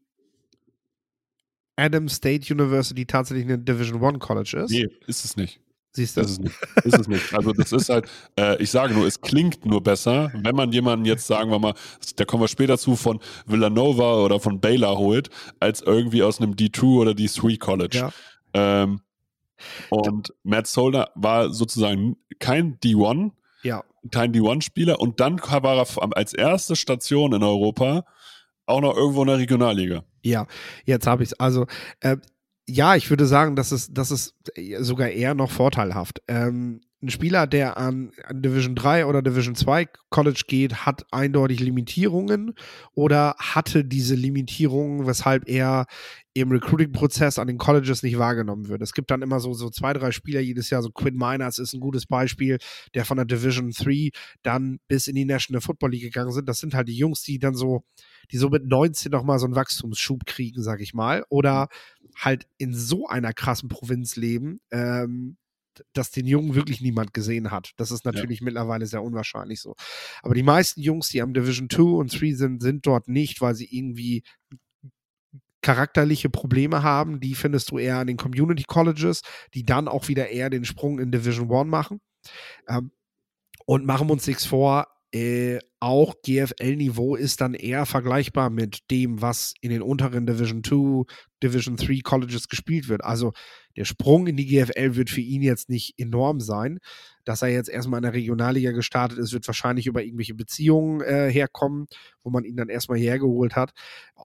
[1.76, 4.70] Adams State University tatsächlich eine Division One College ist.
[4.70, 5.60] Nee, ist es nicht.
[5.94, 6.20] Siehst du?
[6.20, 7.34] Das ist, nicht, ist es nicht.
[7.34, 8.06] Also das ist halt,
[8.38, 11.74] äh, ich sage nur, es klingt nur besser, wenn man jemanden jetzt, sagen wir mal,
[12.16, 16.52] da kommen wir später zu, von Villanova oder von Baylor holt, als irgendwie aus einem
[16.52, 17.96] D2 oder D3 College.
[17.96, 18.12] Ja.
[18.52, 19.00] Ähm,
[19.90, 23.82] und Matt Solder war sozusagen kein D1, ja.
[24.10, 28.04] kein D1-Spieler und dann war er als erste Station in Europa
[28.66, 30.04] auch noch irgendwo in der Regionalliga.
[30.22, 30.46] Ja,
[30.84, 31.40] jetzt habe ich es.
[31.40, 31.66] Also,
[32.00, 32.16] äh,
[32.68, 34.34] ja, ich würde sagen, das ist, das ist
[34.80, 36.22] sogar eher noch vorteilhaft.
[36.28, 41.58] Ähm, ein Spieler, der an, an, Division 3 oder Division 2 College geht, hat eindeutig
[41.58, 42.54] Limitierungen
[42.94, 45.86] oder hatte diese Limitierungen, weshalb er
[46.34, 48.82] im Recruiting-Prozess an den Colleges nicht wahrgenommen wird.
[48.82, 51.74] Es gibt dann immer so, so zwei, drei Spieler jedes Jahr, so Quinn Miners ist
[51.74, 52.58] ein gutes Beispiel,
[52.94, 54.10] der von der Division 3
[54.42, 56.48] dann bis in die National Football League gegangen sind.
[56.48, 57.82] Das sind halt die Jungs, die dann so,
[58.30, 61.24] die so mit 19 nochmal so einen Wachstumsschub kriegen, sag ich mal.
[61.28, 61.68] Oder
[62.16, 65.36] halt in so einer krassen Provinz leben, ähm,
[65.92, 67.72] dass den Jungen wirklich niemand gesehen hat.
[67.76, 68.44] Das ist natürlich ja.
[68.44, 69.74] mittlerweile sehr unwahrscheinlich so.
[70.22, 73.54] Aber die meisten Jungs, die am Division 2 und 3 sind, sind dort nicht, weil
[73.54, 74.22] sie irgendwie
[75.62, 79.22] charakterliche Probleme haben, die findest du eher an den Community Colleges,
[79.54, 82.00] die dann auch wieder eher den Sprung in Division One machen.
[82.68, 82.90] Ähm,
[83.64, 89.52] und machen uns nichts vor, äh, auch GFL-Niveau ist dann eher vergleichbar mit dem, was
[89.60, 91.04] in den unteren Division 2,
[91.42, 93.04] Division 3 Colleges gespielt wird.
[93.04, 93.32] Also
[93.76, 96.78] der Sprung in die GFL wird für ihn jetzt nicht enorm sein.
[97.24, 101.30] Dass er jetzt erstmal in der Regionalliga gestartet ist, wird wahrscheinlich über irgendwelche Beziehungen äh,
[101.30, 101.88] herkommen,
[102.22, 103.72] wo man ihn dann erstmal hergeholt hat.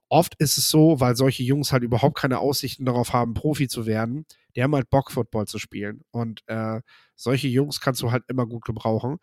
[0.08, 3.84] Oft ist es so, weil solche Jungs halt überhaupt keine Aussichten darauf haben, Profi zu
[3.84, 4.24] werden,
[4.56, 6.00] die haben halt Bock, Football zu spielen.
[6.12, 6.80] Und äh,
[7.14, 9.18] solche Jungs kannst du halt immer gut gebrauchen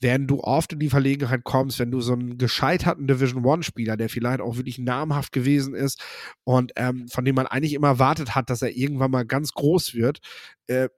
[0.00, 4.08] werden du oft in die Verlegenheit kommst, wenn du so einen gescheiterten Division One-Spieler, der
[4.08, 6.02] vielleicht auch wirklich namhaft gewesen ist
[6.44, 9.94] und ähm, von dem man eigentlich immer erwartet hat, dass er irgendwann mal ganz groß
[9.94, 10.20] wird,
[10.68, 10.88] äh,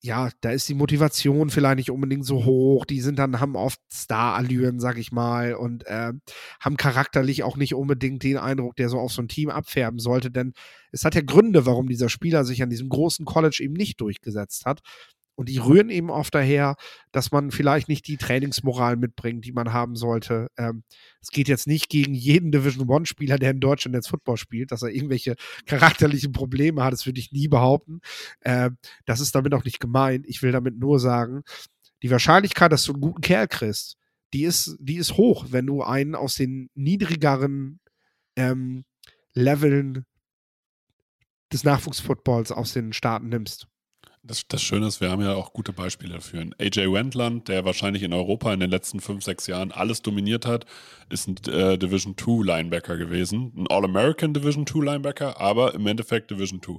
[0.00, 2.84] ja, da ist die Motivation vielleicht nicht unbedingt so hoch.
[2.84, 6.12] Die sind dann, haben oft Star-Allüren, sag ich mal, und äh,
[6.60, 10.30] haben charakterlich auch nicht unbedingt den Eindruck, der so auf so ein Team abfärben sollte.
[10.30, 10.52] Denn
[10.92, 14.66] es hat ja Gründe, warum dieser Spieler sich an diesem großen College eben nicht durchgesetzt
[14.66, 14.80] hat.
[15.34, 16.76] Und die rühren eben oft daher,
[17.10, 20.48] dass man vielleicht nicht die Trainingsmoral mitbringt, die man haben sollte.
[20.58, 20.84] Ähm,
[21.20, 24.82] es geht jetzt nicht gegen jeden Division One-Spieler, der in Deutschland jetzt Football spielt, dass
[24.82, 26.92] er irgendwelche charakterlichen Probleme hat.
[26.92, 28.00] Das würde ich nie behaupten.
[28.44, 30.26] Ähm, das ist damit auch nicht gemeint.
[30.28, 31.42] Ich will damit nur sagen,
[32.02, 33.96] die Wahrscheinlichkeit, dass du einen guten Kerl kriegst,
[34.34, 37.80] die ist, die ist hoch, wenn du einen aus den niedrigeren
[38.36, 38.84] ähm,
[39.34, 40.04] Leveln
[41.52, 43.68] des Nachwuchsfootballs aus den Staaten nimmst.
[44.24, 46.46] Das, das Schöne ist, wir haben ja auch gute Beispiele dafür.
[46.60, 50.64] AJ Wendland, der wahrscheinlich in Europa in den letzten fünf, sechs Jahren alles dominiert hat,
[51.10, 53.52] ist ein äh, Division 2 Linebacker gewesen.
[53.56, 56.74] Ein All-American Division 2 Linebacker, aber im Endeffekt Division 2.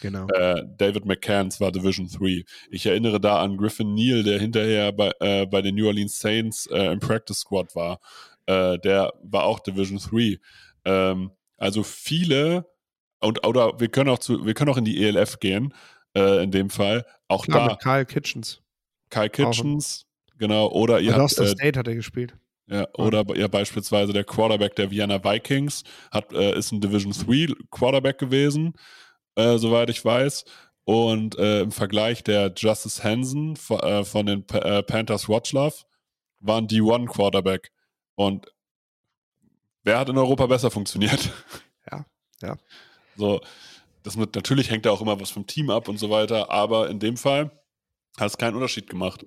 [0.00, 0.26] Genau.
[0.28, 2.44] Äh, David McCann war Division 3.
[2.70, 6.66] Ich erinnere da an Griffin Neal, der hinterher bei, äh, bei den New Orleans Saints
[6.66, 8.00] äh, im Practice Squad war.
[8.46, 10.38] Äh, der war auch Division 3.
[10.86, 12.66] Ähm, also viele,
[13.20, 15.72] und, oder wir können auch zu, wir können auch in die ELF gehen
[16.16, 17.04] äh, in dem Fall.
[17.28, 17.72] Auch Klar, da.
[17.74, 18.60] Mit Kyle Kitchens.
[19.10, 20.06] Kyle Kitchens,
[20.38, 20.68] genau.
[20.68, 21.38] Oder ihr habt.
[21.38, 22.36] Äh, State hat er gespielt.
[22.66, 27.52] Ja, oder ja, beispielsweise der Quarterback der Vienna Vikings hat, äh, ist ein Division 3
[27.70, 28.74] Quarterback gewesen,
[29.34, 30.44] äh, soweit ich weiß.
[30.84, 35.84] Und äh, im Vergleich der Justice Hansen von, äh, von den P äh, Panthers Watchlove
[36.38, 37.72] war ein D1 Quarterback.
[38.14, 38.52] Und
[39.82, 41.30] wer hat in Europa besser funktioniert?
[41.90, 42.06] Ja,
[42.42, 42.56] ja.
[43.16, 43.40] So,
[44.02, 46.90] das mit, natürlich hängt da auch immer was vom Team ab und so weiter, aber
[46.90, 47.50] in dem Fall
[48.18, 49.24] hat es keinen Unterschied gemacht.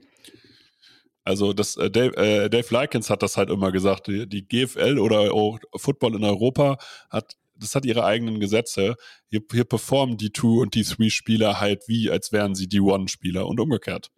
[1.23, 4.99] Also das, äh, Dave, äh, Dave Likens hat das halt immer gesagt, die, die GFL
[4.99, 6.77] oder auch Football in Europa
[7.09, 8.95] hat, das hat ihre eigenen Gesetze.
[9.29, 12.81] Hier, hier performen die Two und die Three Spieler halt wie, als wären sie die
[12.81, 14.11] One Spieler und umgekehrt.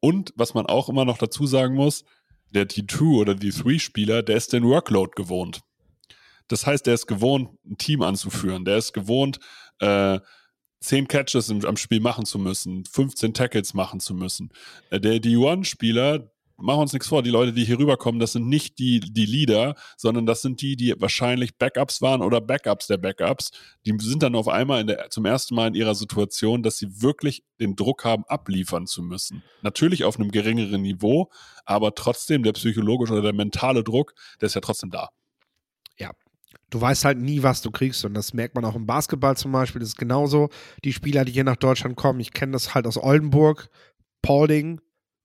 [0.00, 2.04] Und was man auch immer noch dazu sagen muss,
[2.50, 5.60] der T2 oder die Three Spieler, der ist den Workload gewohnt.
[6.48, 8.64] Das heißt, der ist gewohnt, ein Team anzuführen.
[8.64, 9.38] Der ist gewohnt,
[9.80, 10.18] äh,
[10.80, 14.50] 10 Catches im, am Spiel machen zu müssen, 15 Tackles machen zu müssen.
[14.90, 18.48] Äh, der D1-Spieler, machen wir uns nichts vor, die Leute, die hier rüberkommen, das sind
[18.48, 22.96] nicht die, die Leader, sondern das sind die, die wahrscheinlich Backups waren oder Backups der
[22.96, 23.52] Backups.
[23.86, 27.44] Die sind dann auf einmal der, zum ersten Mal in ihrer Situation, dass sie wirklich
[27.60, 29.44] den Druck haben, abliefern zu müssen.
[29.62, 31.30] Natürlich auf einem geringeren Niveau,
[31.64, 35.10] aber trotzdem der psychologische oder der mentale Druck, der ist ja trotzdem da
[36.70, 38.04] du weißt halt nie, was du kriegst.
[38.04, 39.80] Und das merkt man auch im Basketball zum Beispiel.
[39.80, 40.50] Das ist genauso.
[40.84, 43.68] Die Spieler, die hier nach Deutschland kommen, ich kenne das halt aus Oldenburg,
[44.22, 44.80] Paulding.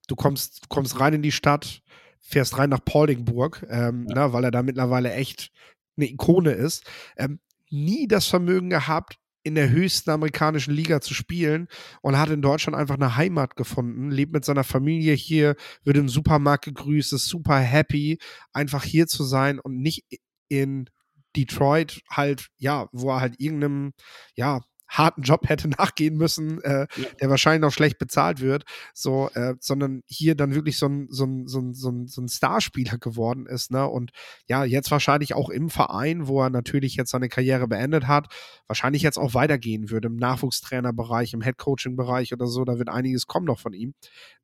[0.08, 1.82] Du kommst, kommst rein in die Stadt,
[2.20, 4.28] fährst rein nach Pauldingburg, ähm, ja.
[4.28, 5.52] ne, weil er da mittlerweile echt
[5.98, 6.84] eine Ikone ist.
[7.18, 11.68] Ähm, nie das Vermögen gehabt, in der höchsten amerikanischen Liga zu spielen
[12.02, 16.08] und hat in Deutschland einfach eine Heimat gefunden, lebt mit seiner Familie hier, wird im
[16.08, 18.20] Supermarkt gegrüßt, ist super happy,
[18.54, 20.06] einfach hier zu sein und nicht
[20.48, 20.90] in
[21.36, 23.93] Detroit halt, ja, wo er halt irgendeinem,
[24.36, 24.62] ja,
[24.93, 27.08] harten Job hätte nachgehen müssen, äh, ja.
[27.19, 31.26] der wahrscheinlich noch schlecht bezahlt wird, so, äh, sondern hier dann wirklich so ein, so
[31.26, 33.88] ein, so ein, so ein, so ein Starspieler geworden ist, ne?
[33.88, 34.12] Und
[34.48, 38.28] ja, jetzt wahrscheinlich auch im Verein, wo er natürlich jetzt seine Karriere beendet hat,
[38.67, 43.46] wahrscheinlich jetzt auch weitergehen würde im Nachwuchstrainerbereich, im Headcoaching-Bereich oder so, da wird einiges kommen
[43.46, 43.93] noch von ihm.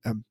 [0.03, 0.25] Ähm,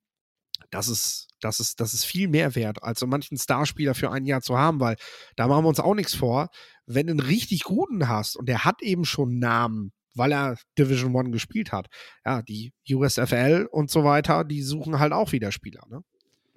[0.70, 4.26] das ist, das ist, das ist viel mehr wert, als so manchen Starspieler für ein
[4.26, 4.96] Jahr zu haben, weil
[5.36, 6.48] da machen wir uns auch nichts vor.
[6.86, 11.14] Wenn du einen richtig guten hast und der hat eben schon Namen, weil er Division
[11.14, 11.86] One gespielt hat,
[12.24, 16.02] ja, die USFL und so weiter, die suchen halt auch wieder Spieler, ne?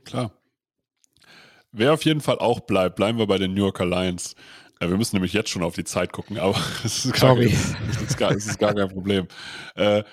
[0.04, 0.38] Klar.
[1.72, 4.36] Wer auf jeden Fall auch bleibt, bleiben wir bei den New Yorker Lions.
[4.82, 7.50] Ja, wir müssen nämlich jetzt schon auf die Zeit gucken, aber es ist gar, Sorry.
[7.50, 9.28] Kein, es ist gar, es ist gar kein Problem.
[9.76, 10.04] Äh,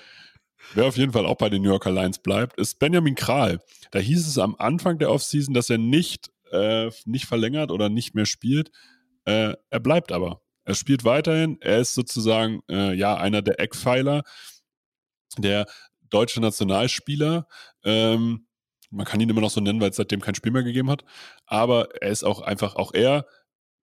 [0.74, 3.60] Wer auf jeden Fall auch bei den New Yorker Lions bleibt, ist Benjamin Kral.
[3.90, 8.14] Da hieß es am Anfang der Offseason, dass er nicht, äh, nicht verlängert oder nicht
[8.14, 8.70] mehr spielt.
[9.24, 10.42] Äh, er bleibt aber.
[10.64, 11.58] Er spielt weiterhin.
[11.60, 14.22] Er ist sozusagen äh, ja einer der Eckpfeiler,
[15.38, 15.66] der
[16.10, 17.46] deutsche Nationalspieler.
[17.84, 18.46] Ähm,
[18.90, 21.04] man kann ihn immer noch so nennen, weil es seitdem kein Spiel mehr gegeben hat.
[21.46, 23.26] Aber er ist auch einfach, auch er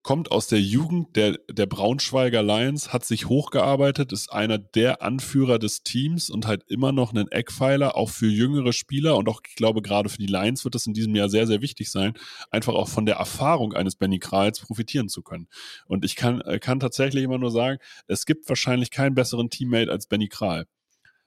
[0.05, 5.57] kommt aus der Jugend der, der Braunschweiger Lions, hat sich hochgearbeitet, ist einer der Anführer
[5.57, 9.55] des Teams und halt immer noch einen Eckpfeiler, auch für jüngere Spieler und auch, ich
[9.55, 12.13] glaube, gerade für die Lions wird das in diesem Jahr sehr, sehr wichtig sein,
[12.51, 15.47] einfach auch von der Erfahrung eines Benny Krahls profitieren zu können.
[15.87, 19.91] Und ich kann, äh, kann tatsächlich immer nur sagen, es gibt wahrscheinlich keinen besseren Teammate
[19.91, 20.67] als Benny Kral.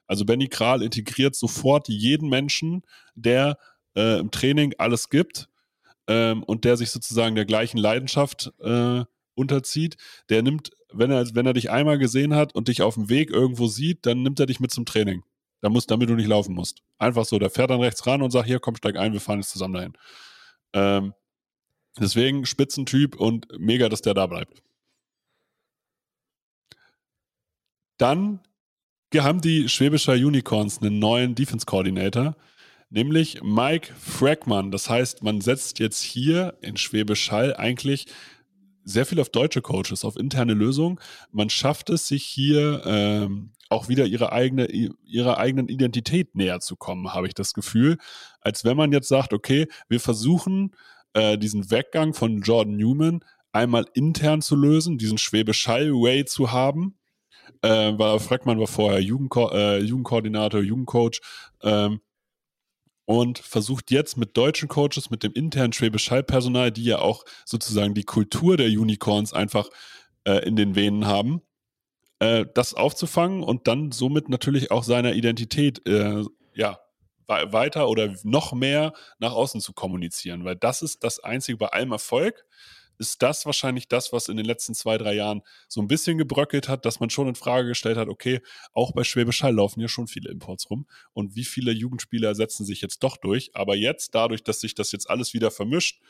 [0.07, 2.83] Also Benny Kral integriert sofort jeden Menschen,
[3.17, 3.59] der
[3.97, 5.49] äh, im Training alles gibt
[6.09, 9.97] ähm, und der sich sozusagen der gleichen Leidenschaft äh, unterzieht,
[10.31, 13.31] der nimmt, wenn er, wenn er dich einmal gesehen hat und dich auf dem Weg
[13.31, 15.23] irgendwo sieht, dann nimmt er dich mit zum Training.
[15.61, 16.83] Da musst, damit du nicht laufen musst.
[16.99, 19.41] Einfach so, der fährt dann rechts ran und sagt, hier, komm, steig ein, wir fahren
[19.41, 19.93] jetzt zusammen dahin.
[20.73, 21.15] Ähm,
[21.99, 24.63] deswegen Spitzentyp und mega, dass der da bleibt.
[27.99, 28.41] Dann
[29.15, 32.37] haben die Schwäbischer Unicorns einen neuen Defense Coordinator,
[32.91, 34.71] nämlich Mike Fragman.
[34.71, 38.07] Das heißt, man setzt jetzt hier in Schwäbisch Hall eigentlich
[38.85, 40.99] sehr viel auf deutsche Coaches, auf interne Lösungen.
[41.31, 46.77] Man schafft es, sich hier ähm, auch wieder ihre eigene, ihrer eigenen Identität näher zu
[46.77, 47.99] kommen, habe ich das Gefühl.
[48.41, 50.75] Als wenn man jetzt sagt, okay, wir versuchen
[51.13, 53.21] äh, diesen Weggang von Jordan Newman
[53.53, 56.99] einmal intern zu lösen, diesen Schwäbisch Hall-Way zu haben.
[57.63, 61.21] Äh, weil Freckmann war vorher Jugendko äh, Jugendkoordinator, Jugendcoach.
[61.63, 62.01] Ähm,
[63.09, 67.95] und versucht jetzt mit deutschen Coaches, mit dem internen Schwäbisch Hall-Personal, die ja auch sozusagen
[67.95, 69.71] die Kultur der Unicorns einfach
[70.25, 71.41] äh, in den Venen haben,
[72.19, 76.81] äh, das aufzufangen und dann somit natürlich auch seiner Identität äh, ja,
[77.27, 81.93] weiter oder noch mehr nach außen zu kommunizieren, weil das ist das Einzige bei allem
[81.93, 82.45] Erfolg,
[82.99, 86.69] ist das wahrscheinlich das, was in den letzten zwei, drei Jahren so ein bisschen gebröckelt
[86.69, 88.41] hat, dass man schon in Frage gestellt hat, okay,
[88.73, 92.67] auch bei Schwäbisch Hall laufen ja schon viele Imports rum und wie viele Jugendspieler setzen
[92.67, 93.51] sich jetzt doch durch.
[93.55, 96.01] Aber jetzt, dadurch, dass sich das jetzt alles wieder vermischt,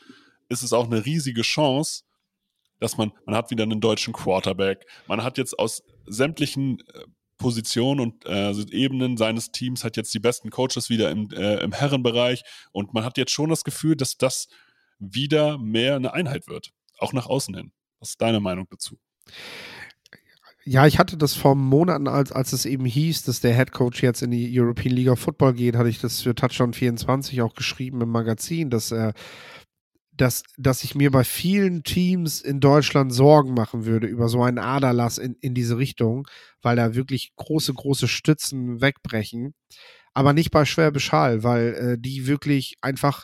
[0.49, 2.03] ist es auch eine riesige Chance,
[2.79, 7.03] dass man, man hat wieder einen deutschen Quarterback, man hat jetzt aus sämtlichen äh,
[7.37, 11.71] Positionen und äh, Ebenen seines Teams hat jetzt die besten Coaches wieder im, äh, im
[11.71, 14.47] Herrenbereich und man hat jetzt schon das Gefühl, dass das
[14.97, 17.71] wieder mehr eine Einheit wird auch nach außen hin.
[17.99, 18.97] Was ist deine Meinung dazu?
[20.65, 24.03] Ja, ich hatte das vor Monaten, als, als es eben hieß, dass der Head Coach
[24.03, 27.55] jetzt in die European League of Football geht, hatte ich das für Touchdown 24 auch
[27.55, 29.13] geschrieben im Magazin, dass er
[30.19, 34.59] dass, dass ich mir bei vielen Teams in Deutschland Sorgen machen würde über so einen
[34.59, 36.27] Aderlass in, in diese Richtung,
[36.61, 39.53] weil da wirklich große, große Stützen wegbrechen.
[40.13, 43.23] Aber nicht bei Schwäbisch Hall, weil äh, die wirklich einfach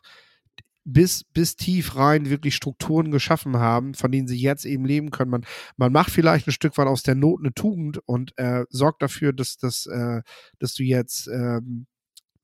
[0.86, 5.32] bis, bis tief rein wirklich Strukturen geschaffen haben, von denen sie jetzt eben leben können.
[5.32, 5.46] Man,
[5.78, 9.34] man macht vielleicht ein Stück weit aus der Not eine Tugend und äh, sorgt dafür,
[9.34, 10.22] dass, dass, äh,
[10.60, 11.88] dass du jetzt ähm,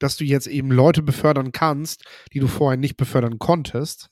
[0.01, 4.09] dass du jetzt eben Leute befördern kannst, die du vorher nicht befördern konntest.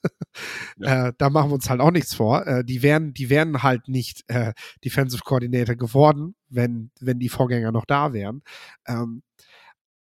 [0.78, 1.08] Ja.
[1.08, 2.46] äh, da machen wir uns halt auch nichts vor.
[2.46, 4.54] Äh, die wären, die wären halt nicht äh,
[4.86, 8.44] Defensive Coordinator geworden, wenn, wenn die Vorgänger noch da wären.
[8.88, 9.24] Ähm,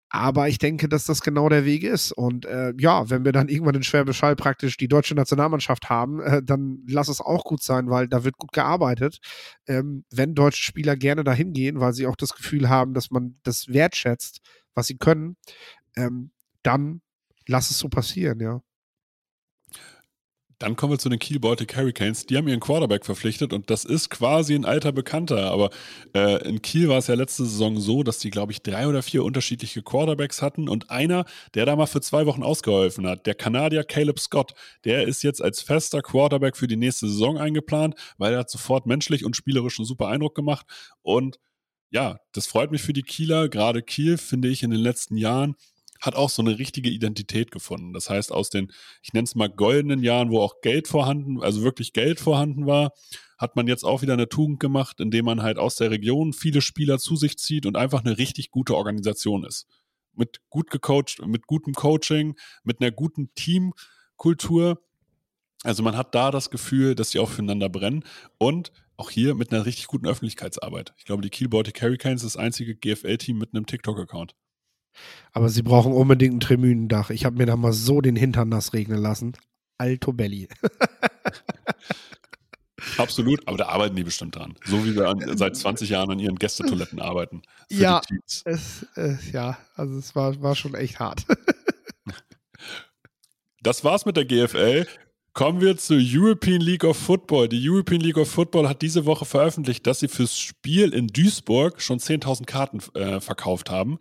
[0.09, 2.13] aber ich denke, dass das genau der Weg ist.
[2.13, 6.43] Und äh, ja, wenn wir dann irgendwann in Schwäbisch praktisch die deutsche Nationalmannschaft haben, äh,
[6.43, 9.19] dann lass es auch gut sein, weil da wird gut gearbeitet.
[9.67, 13.39] Ähm, wenn deutsche Spieler gerne dahin gehen, weil sie auch das Gefühl haben, dass man
[13.43, 14.41] das wertschätzt,
[14.75, 15.37] was sie können,
[15.97, 16.31] ähm,
[16.63, 17.01] dann
[17.47, 18.61] lass es so passieren, ja.
[20.59, 22.25] Dann kommen wir zu den Kiel Baltic Hurricanes.
[22.25, 25.51] Die haben ihren Quarterback verpflichtet und das ist quasi ein alter Bekannter.
[25.51, 25.69] Aber
[26.15, 29.03] äh, in Kiel war es ja letzte Saison so, dass die, glaube ich, drei oder
[29.03, 33.35] vier unterschiedliche Quarterbacks hatten und einer, der da mal für zwei Wochen ausgeholfen hat, der
[33.35, 38.33] Kanadier Caleb Scott, der ist jetzt als fester Quarterback für die nächste Saison eingeplant, weil
[38.33, 40.65] er hat sofort menschlich und spielerisch einen super Eindruck gemacht.
[41.03, 41.39] Und
[41.91, 43.51] ja, das freut mich für die Kieler.
[43.51, 45.55] Gerade Kiel, finde ich, in den letzten Jahren
[46.01, 47.93] hat auch so eine richtige Identität gefunden.
[47.93, 51.63] Das heißt, aus den, ich nenne es mal goldenen Jahren, wo auch Geld vorhanden, also
[51.63, 52.93] wirklich Geld vorhanden war,
[53.39, 56.61] hat man jetzt auch wieder eine Tugend gemacht, indem man halt aus der Region viele
[56.61, 59.67] Spieler zu sich zieht und einfach eine richtig gute Organisation ist.
[60.15, 64.81] Mit gut gecoacht, mit gutem Coaching, mit einer guten Teamkultur.
[65.63, 68.05] Also man hat da das Gefühl, dass sie auch füreinander brennen
[68.39, 70.95] und auch hier mit einer richtig guten Öffentlichkeitsarbeit.
[70.97, 74.35] Ich glaube, die Kiel Baltic Hurricanes ist das einzige GFL-Team mit einem TikTok-Account.
[75.33, 77.11] Aber sie brauchen unbedingt ein Tribünendach.
[77.11, 79.35] Ich habe mir da mal so den Hintern nass regnen lassen.
[79.79, 80.49] Alto Belli.
[82.99, 84.55] Absolut, aber da arbeiten die bestimmt dran.
[84.65, 87.43] So wie wir an, seit 20 Jahren an ihren Gästetoiletten arbeiten.
[87.71, 88.01] Ja,
[88.45, 91.25] es, äh, ja, also es war, war schon echt hart.
[93.63, 94.87] das war's mit der GFL.
[95.33, 97.49] Kommen wir zur European League of Football.
[97.49, 101.83] Die European League of Football hat diese Woche veröffentlicht, dass sie fürs Spiel in Duisburg
[101.83, 103.99] schon 10.000 Karten äh, verkauft haben.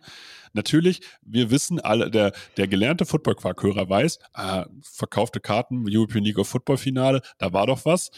[0.56, 6.48] Natürlich, wir wissen alle, der, der gelernte Football-Quark-Hörer weiß, äh, verkaufte Karten, European League of
[6.48, 8.10] Football Finale, da war doch was.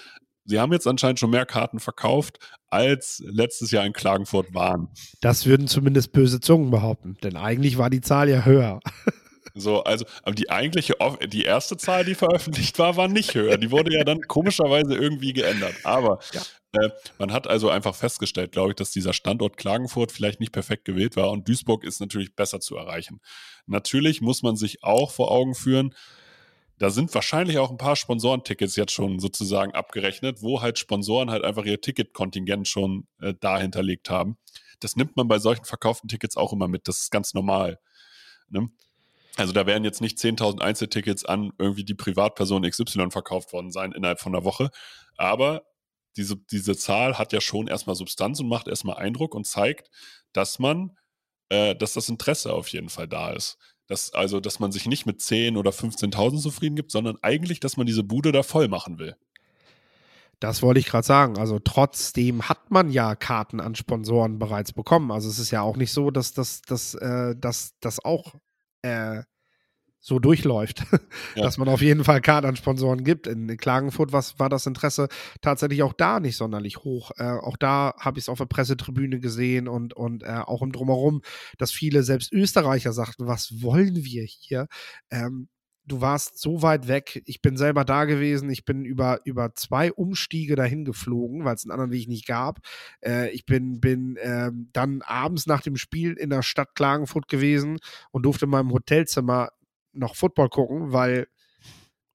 [0.44, 2.38] Sie haben jetzt anscheinend schon mehr Karten verkauft,
[2.70, 4.88] als letztes Jahr in Klagenfurt waren.
[5.20, 8.80] Das würden zumindest böse Zungen behaupten, denn eigentlich war die Zahl ja höher.
[9.54, 10.94] So, also, die eigentliche,
[11.26, 13.56] die erste Zahl, die veröffentlicht war, war nicht höher.
[13.56, 15.74] Die wurde ja dann komischerweise irgendwie geändert.
[15.82, 16.42] Aber ja.
[16.72, 20.84] Äh, man hat also einfach festgestellt, glaube ich, dass dieser Standort Klagenfurt vielleicht nicht perfekt
[20.84, 23.20] gewählt war und Duisburg ist natürlich besser zu erreichen.
[23.66, 25.94] Natürlich muss man sich auch vor Augen führen,
[26.78, 31.44] da sind wahrscheinlich auch ein paar Sponsorentickets jetzt schon sozusagen abgerechnet, wo halt Sponsoren halt
[31.44, 33.60] einfach ihr Ticketkontingent schon äh, da
[34.08, 34.38] haben.
[34.80, 36.86] Das nimmt man bei solchen verkauften Tickets auch immer mit.
[36.86, 37.80] Das ist ganz normal.
[38.48, 38.68] Ne?
[39.36, 43.92] Also da werden jetzt nicht 10.000 Einzeltickets an irgendwie die Privatperson XY verkauft worden sein
[43.92, 44.70] innerhalb von einer Woche.
[45.16, 45.64] Aber
[46.18, 49.90] diese, diese Zahl hat ja schon erstmal Substanz und macht erstmal Eindruck und zeigt,
[50.32, 50.96] dass man,
[51.48, 53.56] äh, dass das Interesse auf jeden Fall da ist.
[53.86, 57.78] Dass, also, dass man sich nicht mit 10.000 oder 15.000 zufrieden gibt, sondern eigentlich, dass
[57.78, 59.16] man diese Bude da voll machen will.
[60.40, 61.38] Das wollte ich gerade sagen.
[61.38, 65.10] Also trotzdem hat man ja Karten an Sponsoren bereits bekommen.
[65.10, 68.34] Also es ist ja auch nicht so, dass das, dass, äh, dass, das auch
[68.82, 69.22] äh,
[70.00, 70.84] so durchläuft,
[71.34, 71.42] ja.
[71.42, 73.26] dass man auf jeden Fall Karten an Sponsoren gibt.
[73.26, 75.08] In Klagenfurt was, war das Interesse
[75.40, 77.10] tatsächlich auch da nicht sonderlich hoch.
[77.16, 80.72] Äh, auch da habe ich es auf der Pressetribüne gesehen und, und äh, auch im
[80.72, 81.22] Drumherum,
[81.58, 84.68] dass viele, selbst Österreicher, sagten, was wollen wir hier?
[85.10, 85.48] Ähm,
[85.88, 87.22] du warst so weit weg.
[87.26, 88.50] Ich bin selber da gewesen.
[88.50, 92.60] Ich bin über, über zwei Umstiege dahin geflogen, weil es einen anderen Weg nicht gab.
[93.04, 97.78] Äh, ich bin, bin äh, dann abends nach dem Spiel in der Stadt Klagenfurt gewesen
[98.10, 99.48] und durfte in meinem Hotelzimmer
[99.92, 101.28] noch Football gucken, weil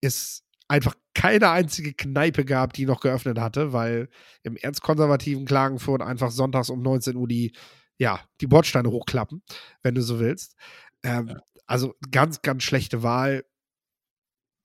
[0.00, 4.08] es einfach keine einzige Kneipe gab, die noch geöffnet hatte, weil
[4.42, 7.52] im erzkonservativen Klagenfurt einfach sonntags um 19 Uhr die,
[7.98, 9.42] ja, die Bordsteine hochklappen,
[9.82, 10.56] wenn du so willst.
[11.02, 11.40] Ähm, ja.
[11.66, 13.44] Also ganz, ganz schlechte Wahl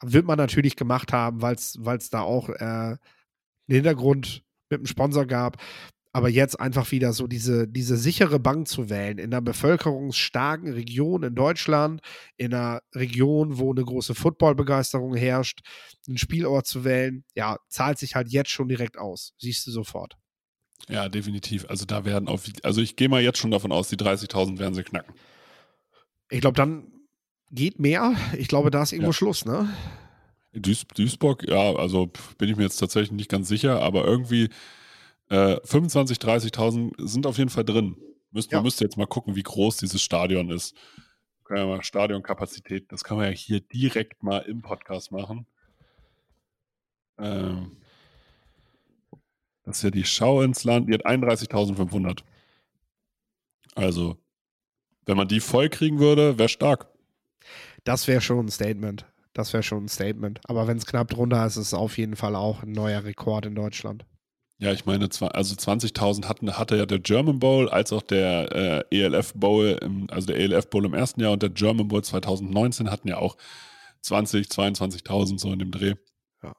[0.01, 2.99] wird man natürlich gemacht haben, weil es da auch äh, einen
[3.67, 5.57] Hintergrund mit dem Sponsor gab.
[6.11, 11.21] Aber jetzt einfach wieder so diese, diese sichere Bank zu wählen, in einer bevölkerungsstarken Region
[11.21, 12.01] in Deutschland,
[12.35, 15.59] in einer Region, wo eine große Footballbegeisterung herrscht,
[16.07, 19.33] einen Spielort zu wählen, ja, zahlt sich halt jetzt schon direkt aus.
[19.37, 20.15] Siehst du sofort.
[20.87, 21.65] Ja, definitiv.
[21.69, 24.73] Also da werden auf, also ich gehe mal jetzt schon davon aus, die 30.000 werden
[24.73, 25.13] sie knacken.
[26.29, 26.91] Ich glaube, dann
[27.51, 28.15] geht mehr.
[28.37, 29.13] Ich glaube, da ist irgendwo ja.
[29.13, 29.69] Schluss, ne?
[30.53, 34.49] Duis Duisburg, ja, also bin ich mir jetzt tatsächlich nicht ganz sicher, aber irgendwie
[35.29, 37.95] äh, 25, 30.000 sind auf jeden Fall drin.
[38.31, 38.57] Müsst, ja.
[38.57, 40.75] Man müsste jetzt mal gucken, wie groß dieses Stadion ist.
[41.43, 45.47] Können ja mal Stadionkapazität, das kann man ja hier direkt mal im Podcast machen.
[47.17, 47.77] Ähm,
[49.63, 52.21] das ist ja die Schau ins Land, die hat 31.500.
[53.75, 54.17] Also,
[55.05, 56.87] wenn man die voll kriegen würde, wäre stark.
[57.83, 59.05] Das wäre schon ein Statement.
[59.33, 60.39] Das wäre schon ein Statement.
[60.45, 63.45] Aber wenn es knapp drunter ist, ist es auf jeden Fall auch ein neuer Rekord
[63.45, 64.05] in Deutschland.
[64.61, 69.03] Ja, ich meine, also 20.000 hatten, hatte ja der German Bowl als auch der äh,
[69.03, 72.91] ELF Bowl, im, also der ELF Bowl im ersten Jahr und der German Bowl 2019
[72.91, 73.37] hatten ja auch
[74.01, 75.95] 20, 22.000 so in dem Dreh.
[76.43, 76.53] Ja.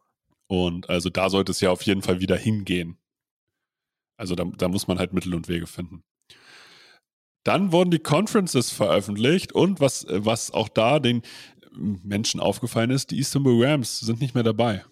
[0.47, 2.97] Und also da sollte es ja auf jeden Fall wieder hingehen.
[4.17, 6.03] Also da, da muss man halt Mittel und Wege finden.
[7.45, 11.21] Dann wurden die Conferences veröffentlicht und was, was auch da den
[11.73, 14.85] Menschen aufgefallen ist, die Istanbul Rams sind nicht mehr dabei.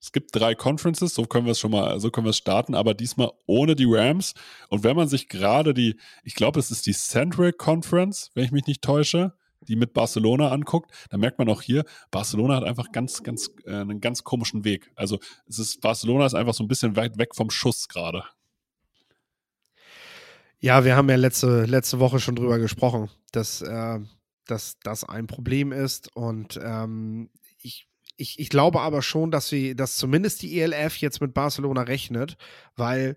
[0.00, 2.74] Es gibt drei Conferences, so können wir es schon mal, so können wir es starten,
[2.74, 4.34] aber diesmal ohne die Rams.
[4.68, 8.52] Und wenn man sich gerade die, ich glaube, es ist die Central Conference, wenn ich
[8.52, 9.34] mich nicht täusche,
[9.68, 13.74] die mit Barcelona anguckt, dann merkt man auch hier, Barcelona hat einfach ganz, ganz, äh,
[13.74, 14.90] einen ganz komischen Weg.
[14.96, 18.24] Also es ist, Barcelona ist einfach so ein bisschen weit weg vom Schuss gerade.
[20.60, 23.98] Ja, wir haben ja letzte, letzte Woche schon drüber gesprochen, dass, äh,
[24.46, 26.14] dass das ein Problem ist.
[26.14, 27.30] Und ähm,
[27.62, 27.89] ich,
[28.20, 32.36] ich, ich glaube aber schon, dass sie, dass zumindest die ELF jetzt mit Barcelona rechnet,
[32.76, 33.16] weil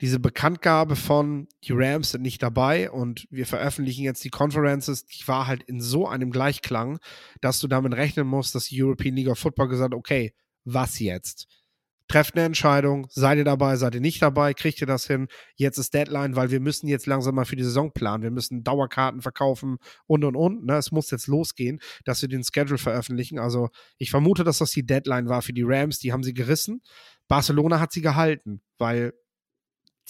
[0.00, 5.26] diese Bekanntgabe von die Rams sind nicht dabei und wir veröffentlichen jetzt die Conferences, die
[5.26, 6.98] war halt in so einem Gleichklang,
[7.40, 11.46] dass du damit rechnen musst, dass die European League of Football gesagt okay, was jetzt?
[12.06, 15.26] Trefft eine Entscheidung, seid ihr dabei, seid ihr nicht dabei, kriegt ihr das hin?
[15.56, 18.22] Jetzt ist Deadline, weil wir müssen jetzt langsam mal für die Saison planen.
[18.22, 20.66] Wir müssen Dauerkarten verkaufen und und und.
[20.66, 20.76] Ne?
[20.76, 23.38] Es muss jetzt losgehen, dass wir den Schedule veröffentlichen.
[23.38, 25.98] Also ich vermute, dass das die Deadline war für die Rams.
[25.98, 26.82] Die haben sie gerissen.
[27.26, 29.14] Barcelona hat sie gehalten, weil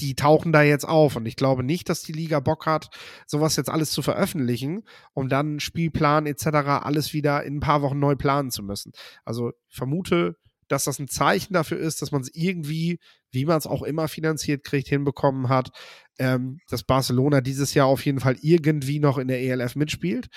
[0.00, 1.16] die tauchen da jetzt auf.
[1.16, 2.88] Und ich glaube nicht, dass die Liga Bock hat,
[3.26, 6.46] sowas jetzt alles zu veröffentlichen, um dann Spielplan etc.
[6.82, 8.92] alles wieder in ein paar Wochen neu planen zu müssen.
[9.24, 10.36] Also vermute,
[10.68, 12.98] dass das ein Zeichen dafür ist, dass man es irgendwie,
[13.30, 15.70] wie man es auch immer finanziert kriegt, hinbekommen hat,
[16.18, 20.28] ähm, dass Barcelona dieses Jahr auf jeden Fall irgendwie noch in der ELF mitspielt.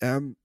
[0.00, 0.36] Ähm,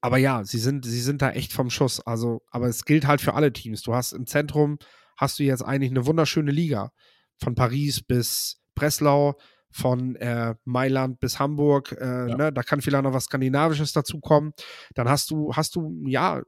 [0.00, 2.00] aber ja, sie sind, sie sind da echt vom Schuss.
[2.00, 3.82] Also, aber es gilt halt für alle Teams.
[3.82, 4.78] Du hast im Zentrum
[5.16, 6.90] hast du jetzt eigentlich eine wunderschöne Liga.
[7.38, 9.36] Von Paris bis Breslau,
[9.70, 11.92] von äh, Mailand bis Hamburg.
[11.92, 12.36] Äh, ja.
[12.36, 14.52] ne, da kann vielleicht noch was Skandinavisches dazukommen.
[14.94, 16.42] Dann hast du, hast du, ja,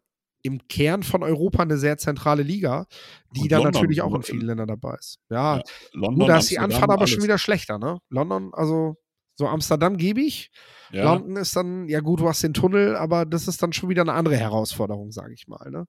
[0.45, 2.87] im Kern von Europa eine sehr zentrale Liga,
[3.35, 5.19] die und dann London, natürlich auch in vielen Ländern dabei ist.
[5.31, 7.11] Ja, ja London, gut, da ist die Anfahrt aber alles.
[7.11, 7.99] schon wieder schlechter, ne?
[8.11, 8.97] London, also
[9.37, 10.51] so Amsterdam gebe ich.
[10.93, 11.05] Ja.
[11.05, 14.03] London ist dann, ja gut, du hast den Tunnel, aber das ist dann schon wieder
[14.03, 15.87] eine andere Herausforderung, sage ich mal, ne?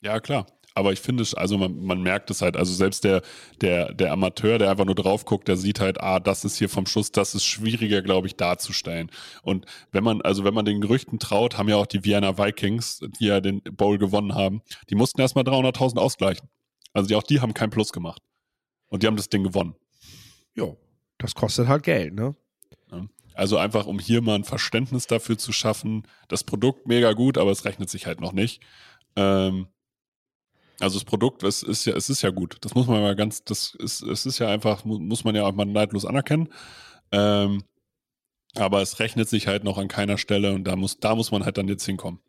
[0.00, 0.46] Ja, klar.
[0.74, 3.22] Aber ich finde, also man, man merkt es halt, also selbst der,
[3.60, 6.68] der, der Amateur, der einfach nur drauf guckt, der sieht halt, ah, das ist hier
[6.68, 9.10] vom Schuss, das ist schwieriger, glaube ich, darzustellen.
[9.42, 13.00] Und wenn man, also wenn man den Gerüchten traut, haben ja auch die Vienna Vikings,
[13.18, 16.48] die ja den Bowl gewonnen haben, die mussten erstmal 300.000 ausgleichen.
[16.92, 18.22] Also die, auch die haben kein Plus gemacht.
[18.88, 19.74] Und die haben das Ding gewonnen.
[20.54, 20.78] Jo,
[21.18, 22.36] das kostet halt Geld, ne?
[23.38, 26.02] Also einfach, um hier mal ein Verständnis dafür zu schaffen.
[26.26, 28.60] Das Produkt mega gut, aber es rechnet sich halt noch nicht.
[29.14, 29.68] Ähm,
[30.80, 32.58] also das Produkt, es ist ja, es ist ja gut.
[32.60, 35.52] Das muss man mal ganz, das ist, es ist ja einfach, muss man ja auch
[35.52, 36.48] mal neidlos anerkennen.
[37.10, 37.64] Ähm,
[38.54, 41.44] aber es rechnet sich halt noch an keiner Stelle und da muss, da muss man
[41.44, 42.20] halt dann jetzt hinkommen.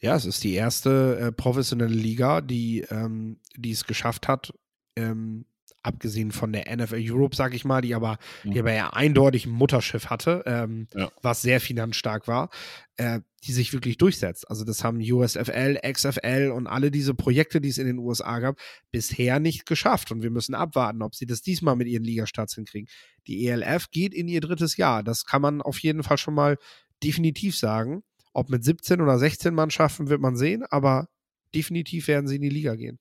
[0.00, 4.52] Ja, es ist die erste äh, professionelle Liga, die, ähm, die es geschafft hat,
[4.96, 5.46] ähm,
[5.86, 8.50] abgesehen von der NFL Europe, sag ich mal, die aber, mhm.
[8.52, 11.10] die aber ja eindeutig ein Mutterschiff hatte, ähm, ja.
[11.22, 12.50] was sehr finanzstark war,
[12.96, 14.50] äh, die sich wirklich durchsetzt.
[14.50, 18.58] Also das haben USFL, XFL und alle diese Projekte, die es in den USA gab,
[18.90, 20.10] bisher nicht geschafft.
[20.10, 22.88] Und wir müssen abwarten, ob sie das diesmal mit ihren Ligastarts hinkriegen.
[23.26, 25.04] Die ELF geht in ihr drittes Jahr.
[25.04, 26.58] Das kann man auf jeden Fall schon mal
[27.02, 28.02] definitiv sagen.
[28.32, 31.08] Ob mit 17 oder 16 Mannschaften wird man sehen, aber
[31.56, 32.98] definitiv werden sie in die Liga gehen.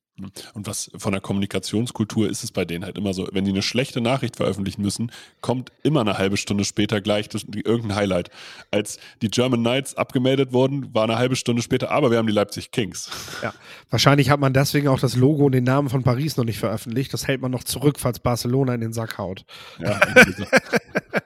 [0.53, 3.61] Und was von der Kommunikationskultur ist es bei denen halt immer so, wenn die eine
[3.61, 8.29] schlechte Nachricht veröffentlichen müssen, kommt immer eine halbe Stunde später gleich das, irgendein Highlight.
[8.71, 12.33] Als die German Knights abgemeldet wurden, war eine halbe Stunde später, aber wir haben die
[12.33, 13.09] Leipzig Kings.
[13.43, 13.53] Ja,
[13.89, 17.13] wahrscheinlich hat man deswegen auch das Logo und den Namen von Paris noch nicht veröffentlicht.
[17.13, 19.43] Das hält man noch zurück, falls Barcelona in den Sack haut.
[19.79, 20.45] Ja, irgendwie so.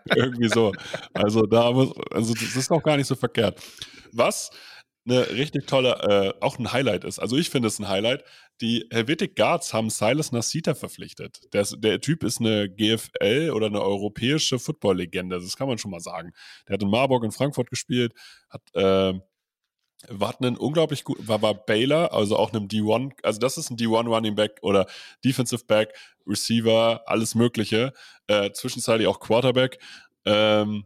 [0.15, 0.73] irgendwie so.
[1.13, 3.61] Also da muss, also das ist auch gar nicht so verkehrt.
[4.11, 4.49] Was
[5.05, 7.19] eine richtig tolle, äh, auch ein Highlight ist.
[7.19, 8.23] Also ich finde es ein Highlight.
[8.61, 11.41] Die Helvetic Guards haben Silas Nasita verpflichtet.
[11.53, 15.39] Der, der, Typ ist eine GFL oder eine europäische Football-Legende.
[15.39, 16.33] Das kann man schon mal sagen.
[16.67, 18.13] Der hat in Marburg in Frankfurt gespielt,
[18.49, 19.19] hat äh,
[20.07, 23.77] war einen unglaublich gut, war, war Baylor, also auch einem D1, also das ist ein
[23.77, 24.87] D1 Running Back oder
[25.25, 25.93] Defensive Back,
[26.25, 27.93] Receiver, alles Mögliche,
[28.27, 29.79] äh, zwischenzeitlich auch Quarterback,
[30.25, 30.85] ähm,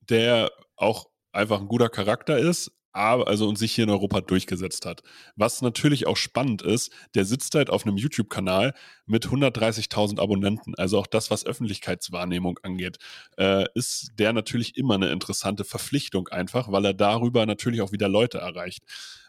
[0.00, 4.86] der auch einfach ein guter Charakter ist, aber, also und sich hier in Europa durchgesetzt
[4.86, 5.02] hat.
[5.36, 8.74] Was natürlich auch spannend ist, der sitzt halt auf einem YouTube-Kanal
[9.04, 10.74] mit 130.000 Abonnenten.
[10.76, 12.98] Also auch das, was Öffentlichkeitswahrnehmung angeht,
[13.36, 18.08] äh, ist der natürlich immer eine interessante Verpflichtung einfach, weil er darüber natürlich auch wieder
[18.08, 18.82] Leute erreicht.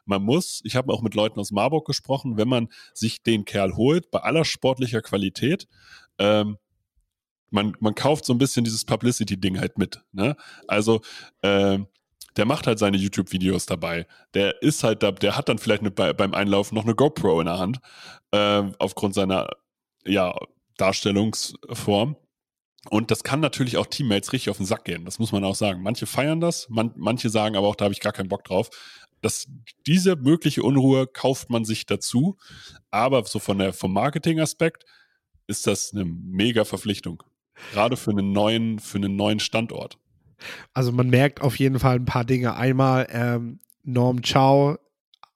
[0.05, 3.76] Man muss, ich habe auch mit Leuten aus Marburg gesprochen, wenn man sich den Kerl
[3.76, 5.68] holt, bei aller sportlicher Qualität,
[6.18, 6.57] ähm,
[7.49, 10.01] man, man kauft so ein bisschen dieses Publicity-Ding halt mit.
[10.11, 10.36] Ne?
[10.68, 11.01] Also
[11.43, 11.88] ähm,
[12.36, 14.05] der macht halt seine YouTube-Videos dabei.
[14.34, 17.47] Der ist halt da, der hat dann vielleicht eine, beim Einlaufen noch eine GoPro in
[17.47, 17.80] der Hand,
[18.32, 19.49] äh, aufgrund seiner
[20.05, 20.36] ja,
[20.78, 22.15] Darstellungsform.
[22.89, 25.05] Und das kann natürlich auch Teammates richtig auf den Sack gehen.
[25.05, 25.82] Das muss man auch sagen.
[25.82, 28.69] Manche feiern das, man, manche sagen aber auch, da habe ich gar keinen Bock drauf.
[29.21, 29.47] Das,
[29.86, 32.38] diese mögliche Unruhe kauft man sich dazu.
[32.91, 34.86] Aber so von der, vom Marketing-Aspekt
[35.47, 37.23] ist das eine mega Verpflichtung.
[37.73, 39.97] Gerade für einen neuen, für einen neuen Standort.
[40.73, 42.55] Also man merkt auf jeden Fall ein paar Dinge.
[42.55, 44.77] Einmal, ähm, Norm Chow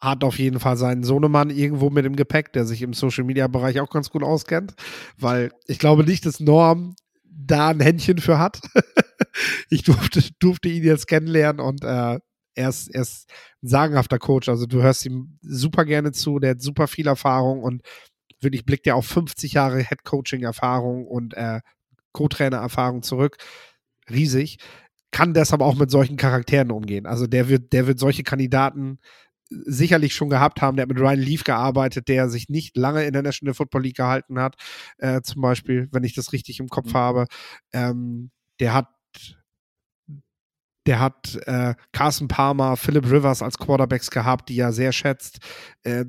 [0.01, 3.47] hat auf jeden Fall seinen Sohnemann irgendwo mit im Gepäck, der sich im Social Media
[3.47, 4.73] Bereich auch ganz gut auskennt,
[5.17, 8.59] weil ich glaube nicht, dass Norm da ein Händchen für hat.
[9.69, 12.19] ich durfte, durfte ihn jetzt kennenlernen und äh,
[12.55, 13.29] er ist, er ist
[13.63, 14.49] ein sagenhafter Coach.
[14.49, 17.83] Also du hörst ihm super gerne zu, der hat super viel Erfahrung und
[18.41, 21.61] wirklich blickt ja auf 50 Jahre Head Coaching Erfahrung und äh,
[22.11, 23.37] Co-Trainer Erfahrung zurück.
[24.09, 24.57] Riesig
[25.11, 27.05] kann deshalb auch mit solchen Charakteren umgehen.
[27.05, 28.99] Also der wird, der wird solche Kandidaten
[29.49, 30.77] sicherlich schon gehabt haben.
[30.77, 33.97] Der hat mit Ryan Leaf gearbeitet, der sich nicht lange in der National Football League
[33.97, 34.55] gehalten hat,
[34.97, 36.97] äh, zum Beispiel, wenn ich das richtig im Kopf mhm.
[36.97, 37.25] habe.
[37.73, 38.87] Ähm, der hat
[40.87, 45.37] der hat äh, Carson Palmer, Philip Rivers als Quarterbacks gehabt, die er sehr schätzt.
[45.83, 46.05] Äh,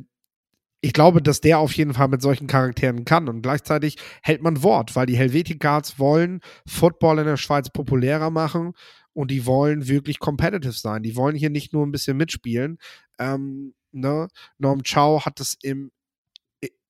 [0.85, 3.29] ich glaube, dass der auf jeden Fall mit solchen Charakteren kann.
[3.29, 5.65] Und gleichzeitig hält man Wort, weil die Helvetic
[5.97, 8.73] wollen Football in der Schweiz populärer machen
[9.13, 11.05] und die wollen wirklich competitive sein.
[11.05, 12.79] Die wollen hier nicht nur ein bisschen mitspielen.
[13.21, 14.27] Ähm, ne?
[14.59, 15.93] Norm Chow hat das im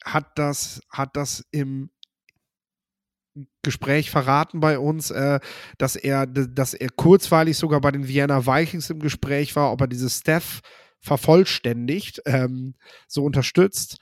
[0.05, 1.91] hat das hat das im
[3.63, 5.39] Gespräch verraten bei uns, äh,
[5.79, 9.87] dass er dass er kurzweilig sogar bei den Vienna Vikings im Gespräch war, ob er
[9.87, 10.61] dieses Steph
[11.03, 12.75] vervollständigt, ähm,
[13.09, 13.99] so unterstützt.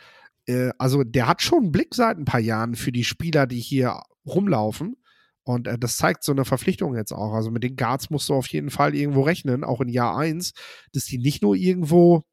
[0.46, 3.60] Äh, also der hat schon einen Blick seit ein paar Jahren für die Spieler, die
[3.60, 4.96] hier rumlaufen.
[5.42, 7.32] Und äh, das zeigt so eine Verpflichtung jetzt auch.
[7.32, 10.52] Also mit den Guards musst du auf jeden Fall irgendwo rechnen, auch in Jahr 1,
[10.92, 12.24] dass die nicht nur irgendwo,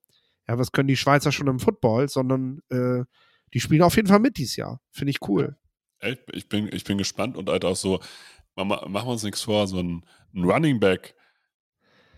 [0.48, 3.04] ja, was können die Schweizer schon im Football, sondern äh,
[3.54, 4.82] die spielen auf jeden Fall mit dieses Jahr.
[4.92, 5.56] Finde ich cool.
[6.34, 8.00] Ich bin, ich bin gespannt und halt auch so,
[8.56, 10.06] machen wir uns nichts vor, so ein,
[10.36, 11.16] ein Running Back,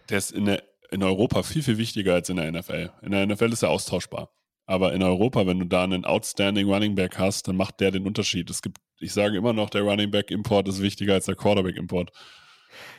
[0.09, 2.91] der ist in der in Europa viel, viel wichtiger als in der NFL.
[3.01, 4.29] In der NFL ist er austauschbar.
[4.65, 8.05] Aber in Europa, wenn du da einen outstanding Running Back hast, dann macht der den
[8.05, 8.49] Unterschied.
[8.49, 11.75] Es gibt, ich sage immer noch, der Running Back Import ist wichtiger als der Quarterback
[11.75, 12.11] Import.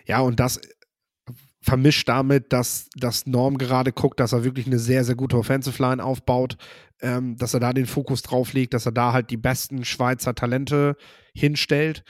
[0.05, 0.61] Ja, und das
[1.63, 5.81] vermischt damit, dass, dass Norm gerade guckt, dass er wirklich eine sehr, sehr gute Offensive
[5.81, 6.57] Line aufbaut,
[7.03, 10.35] ähm, dass er da den Fokus drauf legt, dass er da halt die besten Schweizer
[10.35, 10.97] Talente
[11.35, 12.03] hinstellt,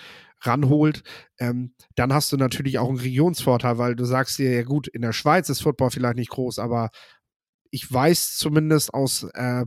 [0.42, 1.02] ranholt.
[1.38, 5.02] Ähm, dann hast du natürlich auch einen Regionsvorteil, weil du sagst dir, ja gut, in
[5.02, 6.90] der Schweiz ist Football vielleicht nicht groß, aber
[7.70, 9.64] ich weiß zumindest aus, äh,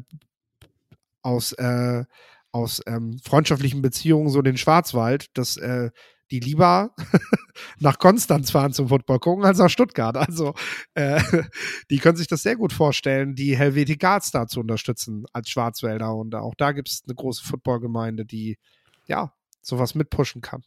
[1.21, 2.03] aus, äh,
[2.51, 5.91] aus ähm, freundschaftlichen Beziehungen so den Schwarzwald, dass äh,
[6.32, 6.95] die lieber
[7.80, 10.17] nach Konstanz fahren zum Football gucken als nach Stuttgart.
[10.17, 10.55] Also
[10.95, 11.21] äh,
[11.91, 16.15] die können sich das sehr gut vorstellen, die Helvetic Star zu unterstützen als Schwarzwälder.
[16.15, 18.57] Und auch da gibt es eine große Footballgemeinde, die
[19.05, 19.34] ja
[19.64, 20.64] sowas mitpushen kann.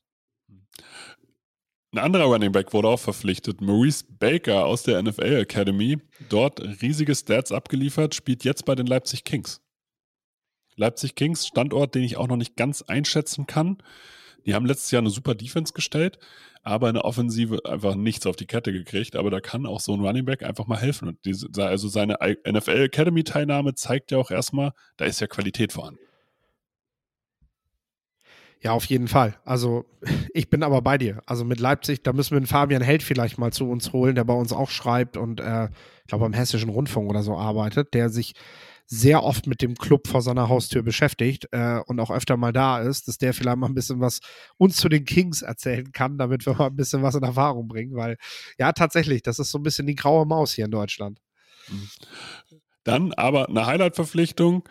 [1.93, 5.99] Ein anderer Running Back wurde auch verpflichtet, Maurice Baker aus der NFL Academy.
[6.29, 9.63] Dort riesige Stats abgeliefert, spielt jetzt bei den Leipzig Kings.
[10.75, 13.79] Leipzig Kings, Standort, den ich auch noch nicht ganz einschätzen kann.
[14.45, 16.19] Die haben letztes Jahr eine super Defense gestellt,
[16.63, 19.17] aber in der Offensive einfach nichts auf die Kette gekriegt.
[19.17, 21.09] Aber da kann auch so ein Running Back einfach mal helfen.
[21.09, 25.73] Und diese, also seine NFL Academy Teilnahme zeigt ja auch erstmal, da ist ja Qualität
[25.73, 26.06] vorhanden.
[28.63, 29.37] Ja, auf jeden Fall.
[29.45, 29.85] Also
[30.33, 31.23] ich bin aber bei dir.
[31.27, 34.25] Also mit Leipzig, da müssen wir den Fabian Held vielleicht mal zu uns holen, der
[34.25, 35.69] bei uns auch schreibt und äh,
[36.01, 38.35] ich glaube am Hessischen Rundfunk oder so arbeitet, der sich
[38.89, 42.79] sehr oft mit dem Club vor seiner Haustür beschäftigt äh, und auch öfter mal da
[42.79, 44.21] ist, dass der vielleicht mal ein bisschen was
[44.59, 47.97] uns zu den Kings erzählen kann, damit wir mal ein bisschen was in Erfahrung bringen,
[47.97, 48.17] weil
[48.59, 51.21] ja, tatsächlich, das ist so ein bisschen die graue Maus hier in Deutschland.
[52.85, 54.63] Dann aber eine Highlight-Verpflichtung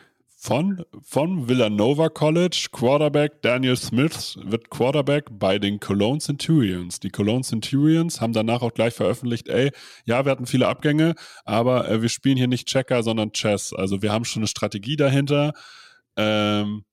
[0.45, 6.99] von, von Villanova College, Quarterback Daniel Smith wird Quarterback bei den Cologne Centurions.
[6.99, 9.71] Die Cologne Centurions haben danach auch gleich veröffentlicht, ey,
[10.05, 11.15] ja, wir hatten viele Abgänge,
[11.45, 13.73] aber äh, wir spielen hier nicht Checker, sondern Chess.
[13.73, 15.53] Also wir haben schon eine Strategie dahinter.
[16.15, 16.85] Ähm,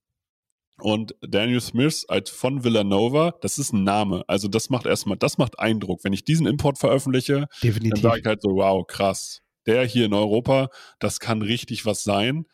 [0.79, 4.25] und Daniel Smith als von Villanova, das ist ein Name.
[4.29, 6.05] Also das macht erstmal, das macht Eindruck.
[6.05, 8.01] Wenn ich diesen Import veröffentliche, Definitiv.
[8.01, 9.43] dann sage ich halt so, wow, krass.
[9.67, 12.47] Der hier in Europa, das kann richtig was sein.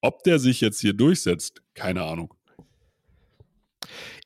[0.00, 2.34] Ob der sich jetzt hier durchsetzt, keine Ahnung.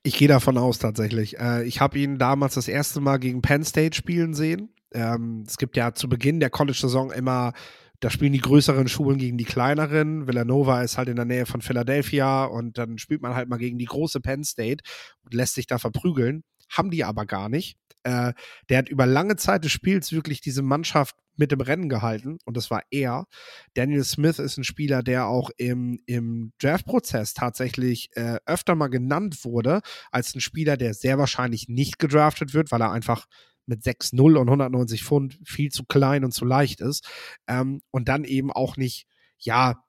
[0.02, 1.38] Ich gehe davon aus tatsächlich.
[1.38, 4.74] Äh, ich habe ihn damals das erste Mal gegen Penn State spielen sehen.
[4.92, 7.52] Ähm, es gibt ja zu Beginn der College-Saison immer,
[8.00, 10.26] da spielen die größeren Schulen gegen die kleineren.
[10.26, 13.78] Villanova ist halt in der Nähe von Philadelphia und dann spielt man halt mal gegen
[13.78, 14.82] die große Penn State
[15.24, 16.42] und lässt sich da verprügeln.
[16.68, 17.76] Haben die aber gar nicht.
[18.04, 18.32] Äh,
[18.68, 22.56] der hat über lange Zeit des Spiels wirklich diese Mannschaft mit dem Rennen gehalten und
[22.56, 23.26] das war er.
[23.74, 29.44] Daniel Smith ist ein Spieler, der auch im, im Draft-Prozess tatsächlich äh, öfter mal genannt
[29.44, 29.80] wurde
[30.10, 33.26] als ein Spieler, der sehr wahrscheinlich nicht gedraftet wird, weil er einfach
[33.66, 37.08] mit 6-0 und 190 Pfund viel zu klein und zu leicht ist.
[37.46, 39.06] Ähm, und dann eben auch nicht,
[39.38, 39.82] ja,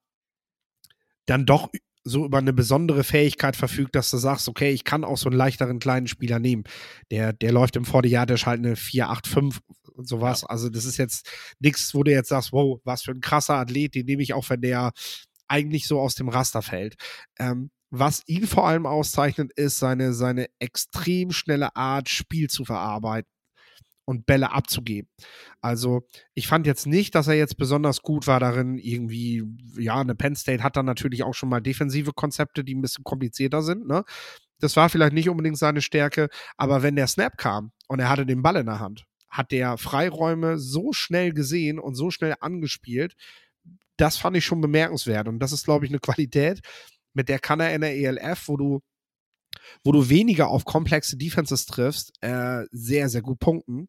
[1.26, 1.70] dann doch
[2.04, 5.38] so über eine besondere Fähigkeit verfügt, dass du sagst, okay, ich kann auch so einen
[5.38, 6.64] leichteren kleinen Spieler nehmen.
[7.12, 9.60] Der, der läuft im Vorderjahr, der ist halt eine 4-8-5
[9.93, 10.41] und sowas.
[10.41, 10.49] Ja.
[10.49, 11.30] Also das ist jetzt
[11.60, 14.49] nichts, wo du jetzt sagst, wow, was für ein krasser Athlet, den nehme ich auch,
[14.49, 14.91] wenn der
[15.47, 16.95] eigentlich so aus dem Raster fällt.
[17.39, 23.33] Ähm, was ihn vor allem auszeichnet, ist seine, seine extrem schnelle Art, Spiel zu verarbeiten
[24.06, 25.10] und Bälle abzugeben.
[25.62, 29.43] Also ich fand jetzt nicht, dass er jetzt besonders gut war darin, irgendwie,
[29.78, 33.04] ja, eine Penn State hat dann natürlich auch schon mal defensive Konzepte, die ein bisschen
[33.04, 34.04] komplizierter sind, ne?
[34.60, 38.26] Das war vielleicht nicht unbedingt seine Stärke, aber wenn der Snap kam und er hatte
[38.26, 43.16] den Ball in der Hand, hat der Freiräume so schnell gesehen und so schnell angespielt,
[43.97, 45.28] das fand ich schon bemerkenswert.
[45.28, 46.62] Und das ist, glaube ich, eine Qualität,
[47.14, 48.82] mit der kann er in der ELF, wo du
[49.84, 53.88] wo du weniger auf komplexe Defenses triffst, äh, sehr, sehr gut punkten.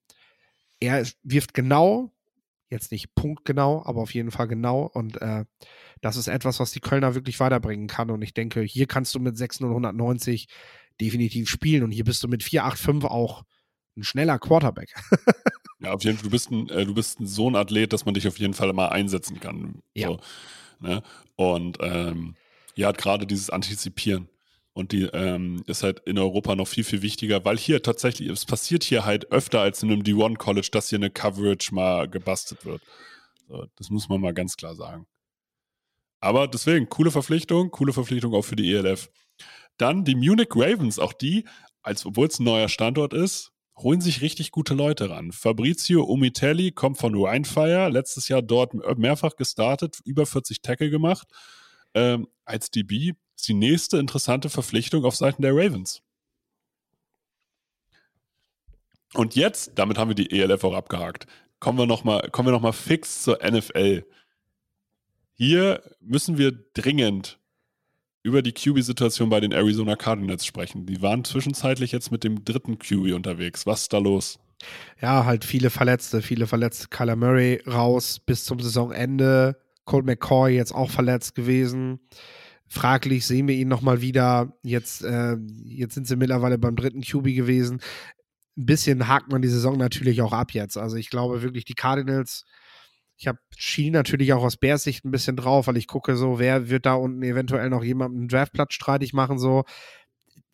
[0.80, 2.12] Er wirft genau,
[2.70, 4.82] jetzt nicht punktgenau, aber auf jeden Fall genau.
[4.82, 5.44] Und äh,
[6.00, 8.10] das ist etwas, was die Kölner wirklich weiterbringen kann.
[8.10, 10.48] Und ich denke, hier kannst du mit 690
[11.00, 11.82] definitiv spielen.
[11.82, 13.44] Und hier bist du mit 485 auch
[13.96, 14.94] ein schneller Quarterback.
[15.80, 18.04] ja, auf jeden Fall, du bist ein, äh, du bist ein so ein Athlet, dass
[18.04, 19.82] man dich auf jeden Fall mal einsetzen kann.
[19.94, 20.08] Ja.
[20.08, 20.20] So,
[20.80, 21.02] ne?
[21.36, 22.34] Und ähm,
[22.74, 24.28] ja, gerade dieses Antizipieren.
[24.74, 28.44] Und die ähm, ist halt in Europa noch viel, viel wichtiger, weil hier tatsächlich, es
[28.44, 32.64] passiert hier halt öfter als in einem D1 College, dass hier eine Coverage mal gebastelt
[32.64, 32.82] wird.
[33.48, 35.06] So, das muss man mal ganz klar sagen.
[36.20, 39.10] Aber deswegen, coole Verpflichtung, coole Verpflichtung auch für die ELF.
[39.76, 41.44] Dann die Munich Ravens, auch die,
[41.82, 45.30] als obwohl es ein neuer Standort ist, holen sich richtig gute Leute ran.
[45.30, 51.28] Fabrizio Umitelli kommt von Winefire, letztes Jahr dort mehrfach gestartet, über 40 Tackle gemacht
[51.94, 56.02] ähm, als DB ist die nächste interessante Verpflichtung auf Seiten der Ravens.
[59.14, 61.26] Und jetzt, damit haben wir die ELF auch abgehakt,
[61.60, 64.04] kommen wir nochmal noch, fix zur NFL.
[65.32, 67.38] hier müssen wir dringend
[68.22, 70.86] über die QB-Situation bei den Arizona Cardinals sprechen.
[70.86, 73.66] Die waren zwischenzeitlich jetzt mit dem dritten QB unterwegs.
[73.66, 74.38] Was ist da los?
[75.00, 76.88] Ja, halt viele Verletzte, viele Verletzte.
[76.88, 79.60] Kyler Murray raus bis zum Saisonende.
[79.84, 82.00] Colt McCoy jetzt auch verletzt gewesen.
[82.68, 84.56] Fraglich sehen wir ihn nochmal wieder.
[84.62, 87.80] Jetzt, äh, jetzt sind sie mittlerweile beim dritten QB gewesen.
[88.56, 90.76] Ein bisschen hakt man die Saison natürlich auch ab jetzt.
[90.76, 92.44] Also ich glaube wirklich, die Cardinals
[93.16, 96.38] ich habe Ski natürlich auch aus Bears Sicht ein bisschen drauf, weil ich gucke so,
[96.38, 99.64] wer wird da unten eventuell noch jemanden einen Draftplatz streitig machen, so.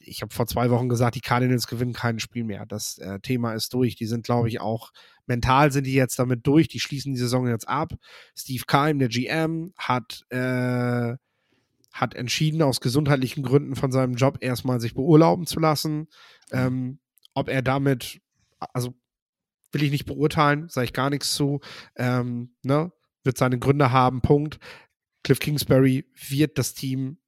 [0.02, 2.64] Ich habe vor zwei Wochen gesagt, die Cardinals gewinnen kein Spiel mehr.
[2.64, 3.96] Das äh, Thema ist durch.
[3.96, 4.92] Die sind, glaube ich, auch
[5.26, 6.68] mental sind die jetzt damit durch.
[6.68, 7.92] Die schließen die Saison jetzt ab.
[8.34, 11.16] Steve Keim, der GM, hat, äh,
[11.92, 16.08] hat entschieden, aus gesundheitlichen Gründen von seinem Job erstmal sich beurlauben zu lassen.
[16.52, 17.00] Ähm,
[17.34, 18.20] ob er damit,
[18.58, 18.94] also
[19.72, 21.60] will ich nicht beurteilen, sage ich gar nichts zu.
[21.96, 22.92] Ähm, ne?
[23.24, 24.58] Wird seine Gründe haben, Punkt.
[25.22, 27.18] Cliff Kingsbury wird das Team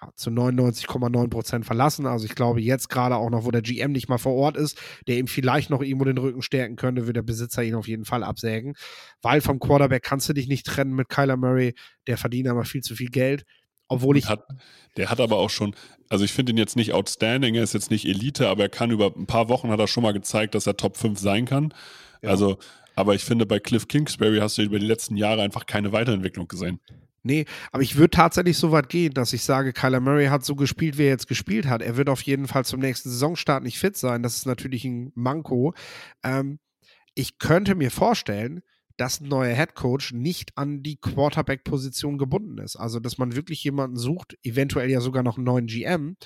[0.00, 2.06] ja, zu 99,9 Prozent verlassen.
[2.06, 4.80] Also ich glaube jetzt gerade auch noch, wo der GM nicht mal vor Ort ist,
[5.06, 8.04] der ihm vielleicht noch irgendwo den Rücken stärken könnte, wird der Besitzer ihn auf jeden
[8.04, 8.74] Fall absägen.
[9.22, 11.74] Weil vom Quarterback kannst du dich nicht trennen mit Kyler Murray.
[12.06, 13.44] Der verdient aber viel zu viel Geld.
[13.88, 14.28] Obwohl ich.
[14.28, 14.46] Hat,
[14.96, 15.74] der hat aber auch schon,
[16.08, 18.90] also ich finde ihn jetzt nicht outstanding, er ist jetzt nicht Elite, aber er kann
[18.90, 21.72] über ein paar Wochen hat er schon mal gezeigt, dass er Top 5 sein kann.
[22.22, 22.30] Ja.
[22.30, 22.58] Also,
[22.94, 26.48] aber ich finde, bei Cliff Kingsbury hast du über die letzten Jahre einfach keine Weiterentwicklung
[26.48, 26.80] gesehen.
[27.22, 30.54] Nee, aber ich würde tatsächlich so weit gehen, dass ich sage, Kyler Murray hat so
[30.54, 31.82] gespielt, wie er jetzt gespielt hat.
[31.82, 34.22] Er wird auf jeden Fall zum nächsten Saisonstart nicht fit sein.
[34.22, 35.74] Das ist natürlich ein Manko.
[36.22, 36.58] Ähm,
[37.14, 38.62] ich könnte mir vorstellen,
[38.98, 42.76] dass ein neuer Head Coach nicht an die Quarterback-Position gebunden ist.
[42.76, 46.16] Also, dass man wirklich jemanden sucht, eventuell ja sogar noch einen neuen GM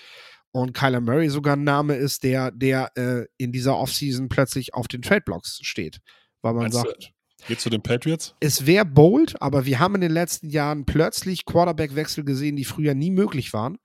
[0.52, 4.88] und Kyler Murray sogar ein Name ist, der, der äh, in dieser Offseason plötzlich auf
[4.88, 6.00] den Trade-Blocks steht.
[6.40, 7.12] Weil man Meinst sagt.
[7.46, 8.36] Geht zu den Patriots?
[8.40, 12.94] Es wäre bold, aber wir haben in den letzten Jahren plötzlich Quarterback-Wechsel gesehen, die früher
[12.94, 13.78] nie möglich waren.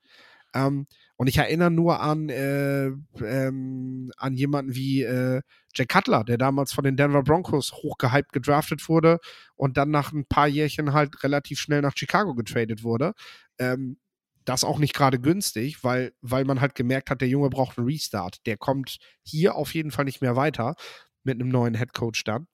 [0.54, 5.42] Ähm, und ich erinnere nur an, äh, ähm, an jemanden wie äh,
[5.74, 9.20] Jack Cutler, der damals von den Denver Broncos hochgehypt gedraftet wurde
[9.56, 13.14] und dann nach ein paar Jährchen halt relativ schnell nach Chicago getradet wurde.
[13.58, 13.98] Ähm,
[14.46, 17.88] das auch nicht gerade günstig, weil, weil man halt gemerkt hat, der Junge braucht einen
[17.88, 18.46] Restart.
[18.46, 20.76] Der kommt hier auf jeden Fall nicht mehr weiter
[21.24, 22.48] mit einem neuen Headcoach dann.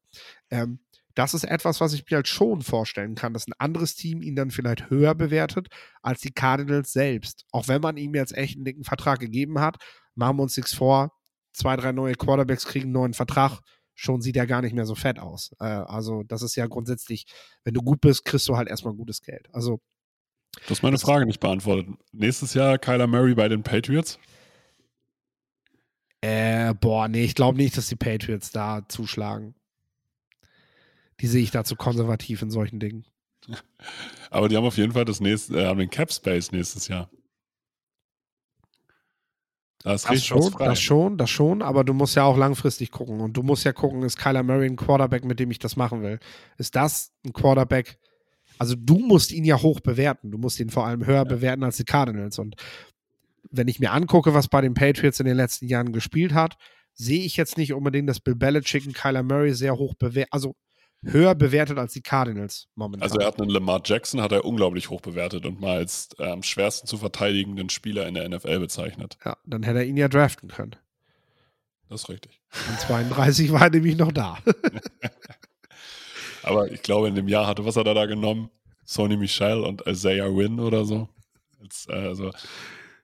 [0.49, 0.79] Ähm,
[1.15, 4.35] das ist etwas, was ich mir halt schon vorstellen kann, dass ein anderes Team ihn
[4.35, 5.67] dann vielleicht höher bewertet
[6.01, 7.45] als die Cardinals selbst.
[7.51, 9.77] Auch wenn man ihm jetzt echt einen dicken Vertrag gegeben hat,
[10.15, 11.11] machen wir uns nichts vor.
[11.53, 13.59] Zwei, drei neue Quarterbacks kriegen einen neuen Vertrag.
[13.93, 15.51] Schon sieht er gar nicht mehr so fett aus.
[15.59, 17.25] Äh, also, das ist ja grundsätzlich,
[17.63, 19.47] wenn du gut bist, kriegst du halt erstmal gutes Geld.
[19.53, 19.79] Also.
[20.65, 21.87] Du hast meine Frage nicht beantwortet.
[22.11, 24.17] Nächstes Jahr Kyler Murray bei den Patriots?
[26.21, 29.55] Äh, boah, nee, ich glaube nicht, dass die Patriots da zuschlagen
[31.19, 33.05] die sehe ich da zu konservativ in solchen Dingen.
[34.29, 37.09] Aber die haben auf jeden Fall das nächste, äh, haben den Cap Space nächstes Jahr.
[39.83, 43.19] Da ist das schon, das schon, das schon, aber du musst ja auch langfristig gucken.
[43.19, 46.01] Und du musst ja gucken, ist Kyler Murray ein Quarterback, mit dem ich das machen
[46.01, 46.19] will?
[46.57, 47.99] Ist das ein Quarterback?
[48.57, 50.31] Also du musst ihn ja hoch bewerten.
[50.31, 51.23] Du musst ihn vor allem höher ja.
[51.25, 52.39] bewerten als die Cardinals.
[52.39, 52.55] Und
[53.51, 56.55] wenn ich mir angucke, was bei den Patriots in den letzten Jahren gespielt hat,
[56.93, 60.31] sehe ich jetzt nicht unbedingt, dass Bill Belichick und Kyler Murray sehr hoch bewerten.
[60.31, 60.55] Also
[61.03, 63.03] höher bewertet als die Cardinals momentan.
[63.03, 66.29] Also er hat einen Lamar Jackson, hat er unglaublich hoch bewertet und mal als äh,
[66.29, 69.17] am schwersten zu verteidigenden Spieler in der NFL bezeichnet.
[69.25, 70.75] Ja, dann hätte er ihn ja draften können.
[71.89, 72.41] Das ist richtig.
[72.69, 74.37] Und 32 war er nämlich noch da.
[76.43, 78.49] Aber ich glaube, in dem Jahr hatte, was hat er da genommen?
[78.85, 81.07] Sony Michel und Isaiah Wynn oder so.
[81.61, 82.31] Jetzt, also,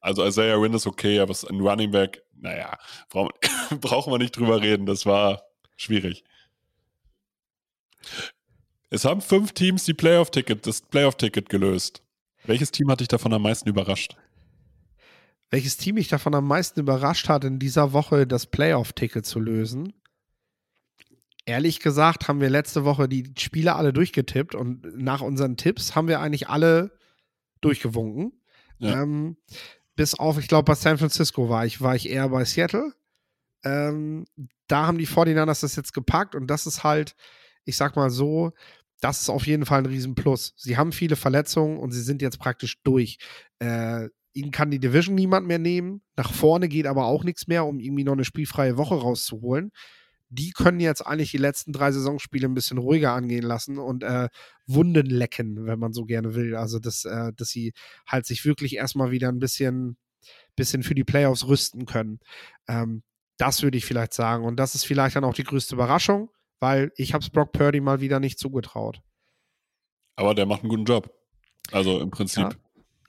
[0.01, 2.77] also Isaiah Wynn ist okay, aber ein Running Back, naja,
[3.09, 3.31] brauchen
[4.11, 4.85] wir nicht drüber reden.
[4.85, 5.43] Das war
[5.77, 6.23] schwierig.
[8.89, 12.01] Es haben fünf Teams die Playoff-Ticket, das Playoff-Ticket gelöst.
[12.45, 14.15] Welches Team hat dich davon am meisten überrascht?
[15.51, 19.93] Welches Team mich davon am meisten überrascht hat, in dieser Woche das Playoff-Ticket zu lösen?
[21.45, 26.07] Ehrlich gesagt haben wir letzte Woche die Spiele alle durchgetippt und nach unseren Tipps haben
[26.07, 26.91] wir eigentlich alle
[27.61, 28.33] durchgewunken.
[28.77, 29.01] Ja.
[29.01, 29.37] Ähm,
[29.95, 32.93] bis auf, ich glaube, bei San Francisco war ich, war ich eher bei Seattle.
[33.63, 34.25] Ähm,
[34.67, 37.15] da haben die 49ers das jetzt gepackt und das ist halt,
[37.65, 38.51] ich sag mal so,
[39.01, 40.53] das ist auf jeden Fall ein Riesenplus.
[40.57, 43.17] Sie haben viele Verletzungen und sie sind jetzt praktisch durch.
[43.59, 46.01] Äh, ihnen kann die Division niemand mehr nehmen.
[46.15, 49.71] Nach vorne geht aber auch nichts mehr, um irgendwie noch eine spielfreie Woche rauszuholen.
[50.29, 54.29] Die können jetzt eigentlich die letzten drei Saisonspiele ein bisschen ruhiger angehen lassen und äh,
[54.67, 56.55] Wunden lecken, wenn man so gerne will.
[56.55, 57.73] Also, dass, äh, dass sie
[58.05, 59.97] halt sich wirklich erstmal wieder ein bisschen,
[60.55, 62.19] bisschen für die Playoffs rüsten können.
[62.67, 63.01] Ähm,
[63.37, 64.43] das würde ich vielleicht sagen.
[64.43, 66.29] Und das ist vielleicht dann auch die größte Überraschung
[66.59, 69.01] weil ich habe es Brock Purdy mal wieder nicht zugetraut.
[70.15, 71.13] Aber der macht einen guten Job.
[71.71, 72.43] Also im Prinzip.
[72.43, 72.51] Ja.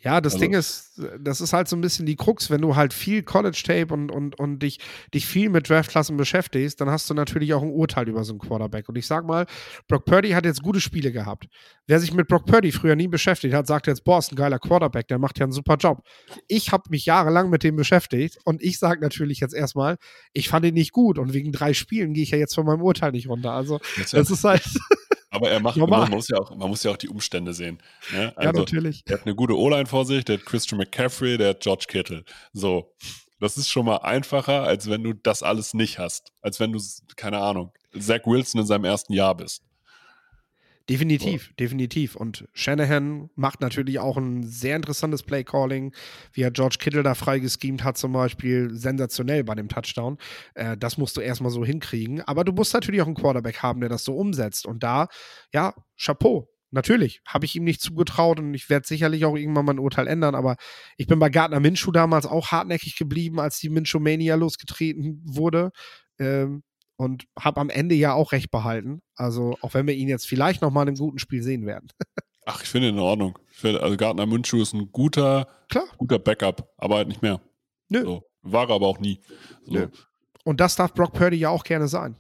[0.03, 2.75] Ja, das Also- Ding ist, das ist halt so ein bisschen die Krux, wenn du
[2.75, 4.79] halt viel College-Tape und, und, und dich,
[5.13, 8.39] dich viel mit Draftklassen beschäftigst, dann hast du natürlich auch ein Urteil über so einen
[8.41, 8.89] Quarterback.
[8.89, 9.45] Und ich sag mal,
[9.89, 11.49] Brock Purdy hat jetzt gute Spiele gehabt.
[11.87, 14.59] Wer sich mit Brock Purdy früher nie beschäftigt hat, sagt jetzt, boah, ist ein geiler
[14.59, 16.03] Quarterback, der macht ja einen super Job.
[16.49, 19.97] Ich habe mich jahrelang mit dem beschäftigt und ich sage natürlich jetzt erstmal,
[20.33, 22.81] ich fand ihn nicht gut und wegen drei Spielen gehe ich ja jetzt von meinem
[22.83, 23.53] Urteil nicht runter.
[23.53, 23.81] Also,
[24.13, 24.63] das ist halt,
[25.31, 26.03] aber er macht, normal.
[26.03, 27.79] man muss, ja auch, man muss ja auch die Umstände sehen.
[28.13, 28.25] Ne?
[28.25, 29.05] ja, Also, natürlich.
[29.05, 32.25] der hat eine gute O-Line vor sich, der hat Christian McCaffrey, der hat George Kittle.
[32.53, 32.93] So.
[33.39, 36.31] Das ist schon mal einfacher, als wenn du das alles nicht hast.
[36.43, 36.81] Als wenn du,
[37.17, 39.63] keine Ahnung, Zach Wilson in seinem ersten Jahr bist.
[40.91, 42.17] Definitiv, definitiv.
[42.17, 45.95] Und Shanahan macht natürlich auch ein sehr interessantes Play-Calling,
[46.33, 50.19] wie er George Kittle da freigeschemt hat, zum Beispiel sensationell bei dem Touchdown.
[50.55, 52.23] Äh, das musst du erstmal so hinkriegen.
[52.23, 54.67] Aber du musst natürlich auch einen Quarterback haben, der das so umsetzt.
[54.67, 55.07] Und da,
[55.53, 56.49] ja, Chapeau.
[56.73, 60.37] Natürlich, habe ich ihm nicht zugetraut und ich werde sicherlich auch irgendwann mein Urteil ändern,
[60.37, 60.55] aber
[60.97, 65.73] ich bin bei Gardner Minshew damals auch hartnäckig geblieben, als die Minshew Mania losgetreten wurde.
[66.21, 66.63] Ähm,
[67.01, 69.01] und habe am Ende ja auch recht behalten.
[69.15, 71.89] Also, auch wenn wir ihn jetzt vielleicht noch mal in einem guten Spiel sehen werden.
[72.45, 73.39] Ach, ich finde ihn in Ordnung.
[73.51, 75.85] Ich finde, also Gardner Minshew ist ein guter, Klar.
[75.97, 77.41] guter Backup, aber halt nicht mehr.
[77.89, 78.03] Nö.
[78.05, 78.23] So.
[78.43, 79.19] War er aber auch nie.
[79.65, 79.73] So.
[79.73, 79.89] Nö.
[80.45, 82.17] Und das darf Brock Purdy ja auch gerne sein.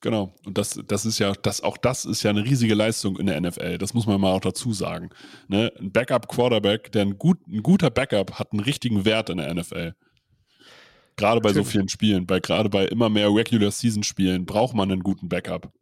[0.00, 0.34] Genau.
[0.46, 3.38] Und das, das ist ja, das, auch das ist ja eine riesige Leistung in der
[3.38, 3.76] NFL.
[3.76, 5.10] Das muss man mal auch dazu sagen.
[5.48, 5.70] Ne?
[5.78, 9.92] Ein Backup-Quarterback, der ein, gut, ein guter Backup hat einen richtigen Wert in der NFL.
[11.16, 11.72] Gerade bei so Natürlich.
[11.72, 15.72] vielen Spielen, bei, gerade bei immer mehr Regular-Season-Spielen braucht man einen guten Backup.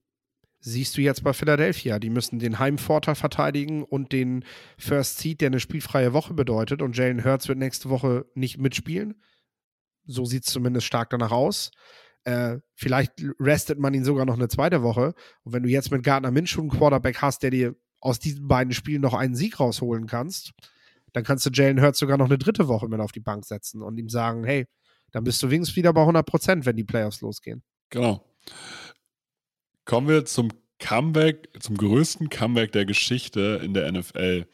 [0.60, 1.98] Siehst du jetzt bei Philadelphia.
[1.98, 4.44] Die müssen den Heimvorteil verteidigen und den
[4.78, 6.82] First Seed, der eine spielfreie Woche bedeutet.
[6.82, 9.20] Und Jalen Hurts wird nächste Woche nicht mitspielen.
[10.04, 11.72] So sieht es zumindest stark danach aus.
[12.24, 15.14] Äh, vielleicht restet man ihn sogar noch eine zweite Woche.
[15.42, 18.72] Und wenn du jetzt mit Gardner Minshew einen Quarterback hast, der dir aus diesen beiden
[18.72, 20.52] Spielen noch einen Sieg rausholen kannst,
[21.12, 23.82] dann kannst du Jalen Hurts sogar noch eine dritte Woche mit auf die Bank setzen
[23.82, 24.66] und ihm sagen, hey,
[25.12, 27.62] dann bist du wenigstens wieder bei 100 Prozent, wenn die Playoffs losgehen.
[27.90, 28.24] Genau.
[29.84, 34.46] Kommen wir zum Comeback, zum größten Comeback der Geschichte in der NFL.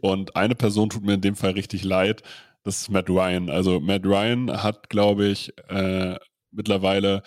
[0.00, 2.22] Und eine Person tut mir in dem Fall richtig leid.
[2.62, 3.50] Das ist Matt Ryan.
[3.50, 6.16] Also Matt Ryan hat, glaube ich, äh,
[6.50, 7.22] mittlerweile,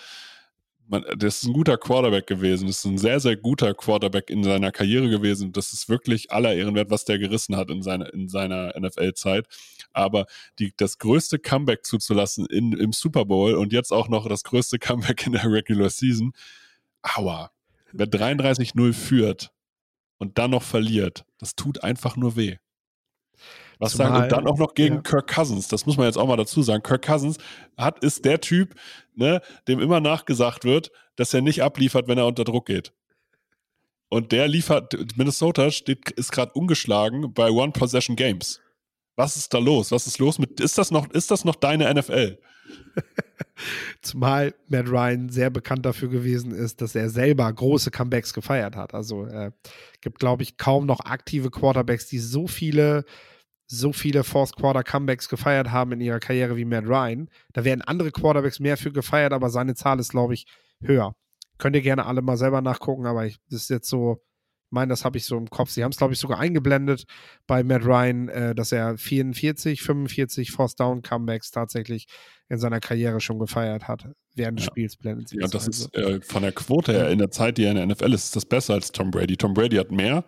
[0.90, 2.68] man, das ist ein guter Quarterback gewesen.
[2.68, 5.52] Das ist ein sehr, sehr guter Quarterback in seiner Karriere gewesen.
[5.52, 9.48] Das ist wirklich aller Ehren wert, was der gerissen hat in seiner, in seiner NFL-Zeit.
[9.94, 10.26] Aber
[10.60, 14.80] die, das größte Comeback zuzulassen in, im Super Bowl und jetzt auch noch das größte
[14.80, 16.34] Comeback in der Regular Season,
[17.02, 17.52] aua.
[17.94, 19.52] Wer 33-0 führt
[20.18, 22.58] und dann noch verliert, das tut einfach nur weh.
[23.80, 25.02] Was Zumal- sagen und dann auch noch gegen ja.
[25.02, 26.84] Kirk Cousins, das muss man jetzt auch mal dazu sagen.
[26.84, 27.38] Kirk Cousins
[27.78, 28.76] hat, ist der Typ,
[29.16, 32.94] ne, dem immer nachgesagt wird, dass er nicht abliefert, wenn er unter Druck geht.
[34.10, 38.62] Und der liefert, Minnesota steht, ist gerade ungeschlagen bei One-Possession-Games.
[39.16, 39.92] Was ist da los?
[39.92, 42.38] Was ist los mit, ist das noch, ist das noch deine NFL?
[44.02, 48.94] Zumal Matt Ryan sehr bekannt dafür gewesen ist, dass er selber große Comebacks gefeiert hat.
[48.94, 49.52] Also äh,
[50.02, 53.06] gibt, glaube ich, kaum noch aktive Quarterbacks, die so viele,
[53.68, 57.30] so viele Fourth Quarter Comebacks gefeiert haben in ihrer Karriere wie Matt Ryan.
[57.54, 60.46] Da werden andere Quarterbacks mehr für gefeiert, aber seine Zahl ist, glaube ich,
[60.82, 61.16] höher.
[61.58, 64.22] Könnt ihr gerne alle mal selber nachgucken, aber ich, das ist jetzt so,
[64.70, 65.70] ich meine, das habe ich so im Kopf.
[65.70, 67.06] Sie haben es, glaube ich, sogar eingeblendet
[67.46, 72.06] bei Matt Ryan, äh, dass er 44, 45 Force Down Comebacks tatsächlich
[72.50, 74.08] in seiner Karriere schon gefeiert hat.
[74.36, 74.72] Während des Ja.
[74.72, 75.86] Spiels blendet sie Ja, das also.
[75.88, 78.26] ist äh, von der Quote her in der Zeit, die er in der NFL ist,
[78.26, 79.36] ist das besser als Tom Brady.
[79.36, 80.24] Tom Brady hat mehr,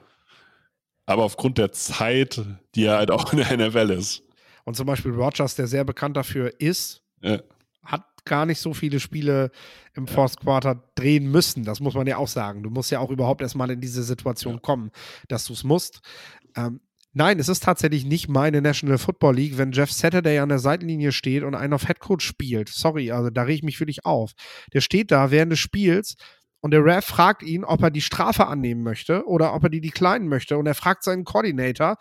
[1.10, 2.40] aber aufgrund der Zeit,
[2.76, 4.22] die er halt auch in der NFL ist.
[4.66, 7.40] Und zum Beispiel Rogers, der sehr bekannt dafür ist, Ja.
[7.84, 9.50] hat gar nicht so viele Spiele
[9.96, 11.64] im Fourth Quarter drehen müssen.
[11.66, 12.62] Das muss man ja auch sagen.
[12.62, 14.60] Du musst ja auch überhaupt erstmal in diese Situation Ja.
[14.60, 14.92] kommen,
[15.28, 16.02] dass du es musst.
[16.56, 16.80] Ähm,
[17.14, 21.12] nein, es ist tatsächlich nicht meine National Football League, wenn Jeff Saturday an der Seitenlinie
[21.12, 22.70] steht und einen auf Headcoach spielt.
[22.70, 24.34] Sorry, also da rege ich mich wirklich auf.
[24.74, 26.16] Der steht da während des Spiels
[26.62, 29.82] und der Ref fragt ihn, ob er die Strafe annehmen möchte oder ob er die
[29.82, 30.58] declinen möchte.
[30.58, 31.98] Und er fragt seinen Coordinator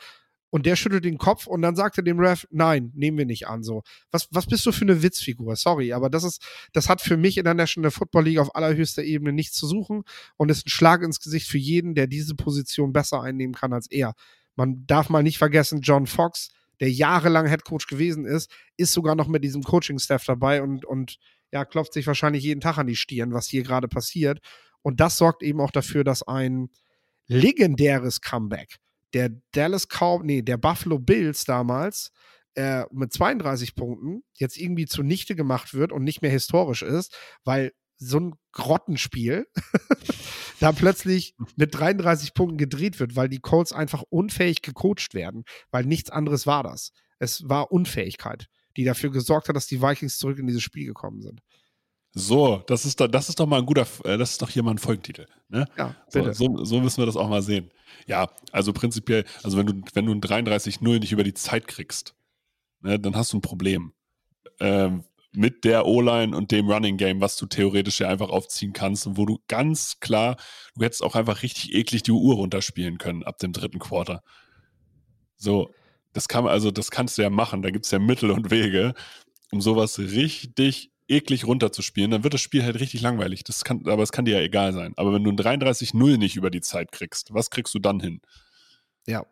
[0.51, 3.47] und der schüttelt den Kopf und dann sagt er dem Ref, nein, nehmen wir nicht
[3.47, 3.63] an.
[3.63, 5.57] So, was, was bist du für eine Witzfigur?
[5.57, 6.43] Sorry, aber das ist,
[6.73, 10.03] das hat für mich in der National Football League auf allerhöchster Ebene nichts zu suchen
[10.37, 13.91] und ist ein Schlag ins Gesicht für jeden, der diese Position besser einnehmen kann als
[13.91, 14.15] er.
[14.57, 16.51] Man darf mal nicht vergessen, John Fox,
[16.81, 21.19] der jahrelang Head Coach gewesen ist, ist sogar noch mit diesem Coaching-Staff dabei und, und
[21.53, 24.41] ja, klopft sich wahrscheinlich jeden Tag an die Stirn, was hier gerade passiert.
[24.83, 26.69] Und das sorgt eben auch dafür, dass ein
[27.27, 28.79] legendäres Comeback
[29.15, 32.11] der Dallas Cow, nee, der Buffalo Bills damals
[32.55, 37.73] äh, mit 32 Punkten jetzt irgendwie zunichte gemacht wird und nicht mehr historisch ist, weil
[37.99, 39.47] so ein Grottenspiel
[40.61, 45.85] da plötzlich mit 33 Punkten gedreht wird, weil die Colts einfach unfähig gecoacht werden, weil
[45.85, 46.93] nichts anderes war das.
[47.19, 48.47] Es war Unfähigkeit,
[48.79, 51.43] die dafür gesorgt hat, dass die Vikings zurück in dieses Spiel gekommen sind.
[52.13, 54.63] So, das ist, doch, das ist doch mal ein guter, äh, das ist doch hier
[54.63, 55.27] mal ein Folgentitel.
[55.49, 55.67] Ne?
[55.77, 56.33] Ja, bitte.
[56.33, 57.73] So, so, so, müssen wir das auch mal sehen.
[58.07, 62.15] Ja, also prinzipiell, also wenn du, wenn du ein 33-0 nicht über die Zeit kriegst,
[62.81, 63.93] ne, dann hast du ein Problem.
[64.61, 65.03] Ähm,
[65.33, 69.17] mit der O-Line und dem Running Game, was du theoretisch ja einfach aufziehen kannst und
[69.17, 70.37] wo du ganz klar,
[70.77, 74.23] du hättest auch einfach richtig eklig die Uhr runterspielen können ab dem dritten Quarter.
[75.37, 75.75] So,
[76.19, 77.63] das kann also, das kannst du ja machen.
[77.63, 78.95] Da gibt es ja Mittel und Wege,
[79.53, 82.11] um sowas richtig eklig runterzuspielen.
[82.11, 83.45] Dann wird das Spiel halt richtig langweilig.
[83.45, 84.95] Das kann, aber es kann dir ja egal sein.
[84.97, 88.21] Aber wenn du ein 33-0 nicht über die Zeit kriegst, was kriegst du dann hin?
[89.07, 89.25] Ja,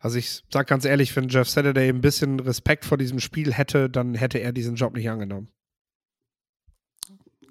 [0.00, 3.88] also ich sag ganz ehrlich, wenn Jeff Saturday ein bisschen Respekt vor diesem Spiel hätte,
[3.88, 5.48] dann hätte er diesen Job nicht angenommen.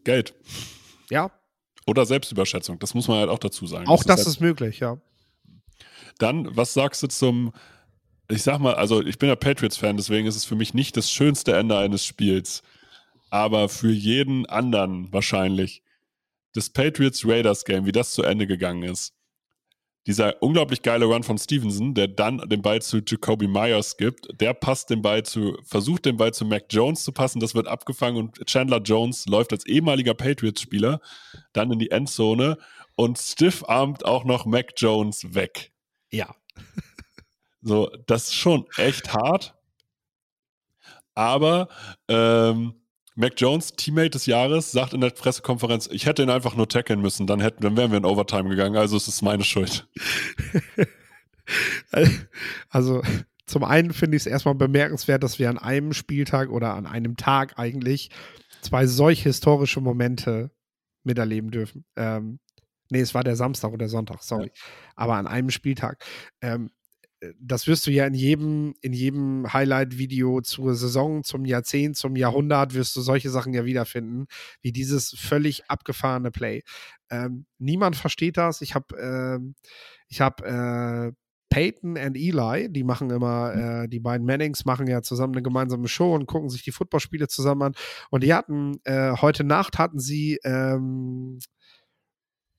[0.03, 0.33] Geld.
[1.09, 1.31] Ja.
[1.85, 3.87] Oder Selbstüberschätzung, das muss man halt auch dazu sagen.
[3.87, 4.97] Auch das, das ist, halt ist möglich, ja.
[6.17, 7.53] Dann, was sagst du zum,
[8.31, 11.11] ich sag mal, also ich bin ja Patriots-Fan, deswegen ist es für mich nicht das
[11.11, 12.63] schönste Ende eines Spiels,
[13.29, 15.83] aber für jeden anderen wahrscheinlich.
[16.53, 19.13] Das Patriots-Raiders-Game, wie das zu Ende gegangen ist
[20.07, 24.53] dieser unglaublich geile Run von Stevenson, der dann den Ball zu Jacoby Myers gibt, der
[24.53, 28.17] passt den Ball zu, versucht den Ball zu Mac Jones zu passen, das wird abgefangen
[28.17, 31.01] und Chandler Jones läuft als ehemaliger Patriots-Spieler
[31.53, 32.57] dann in die Endzone
[32.95, 35.71] und stiff-armt auch noch Mac Jones weg.
[36.09, 36.35] Ja.
[37.61, 39.55] So, das ist schon echt hart.
[41.13, 41.67] Aber
[42.07, 42.73] ähm,
[43.15, 47.01] Mac Jones, Teammate des Jahres, sagt in der Pressekonferenz, ich hätte ihn einfach nur tackeln
[47.01, 49.87] müssen, dann, hätten, dann wären wir in Overtime gegangen, also es ist meine Schuld.
[52.69, 53.01] also
[53.45, 57.17] zum einen finde ich es erstmal bemerkenswert, dass wir an einem Spieltag oder an einem
[57.17, 58.09] Tag eigentlich
[58.61, 60.51] zwei solch historische Momente
[61.03, 61.83] miterleben dürfen.
[61.97, 62.39] Ähm,
[62.89, 64.51] nee, es war der Samstag oder Sonntag, sorry.
[64.53, 64.63] Ja.
[64.95, 66.03] Aber an einem Spieltag.
[66.41, 66.71] Ähm,
[67.39, 72.73] das wirst du ja in jedem, in jedem Highlight-Video zur Saison, zum Jahrzehnt, zum Jahrhundert,
[72.73, 74.25] wirst du solche Sachen ja wiederfinden,
[74.61, 76.63] wie dieses völlig abgefahrene Play.
[77.09, 78.61] Ähm, niemand versteht das.
[78.61, 79.55] Ich habe ähm,
[80.07, 81.11] ich hab, äh,
[81.51, 83.83] Peyton und Eli, die machen immer, mhm.
[83.83, 87.27] äh, die beiden Mannings machen ja zusammen eine gemeinsame Show und gucken sich die Footballspiele
[87.27, 87.73] zusammen an.
[88.09, 91.39] Und die hatten, äh, heute Nacht hatten sie, ähm,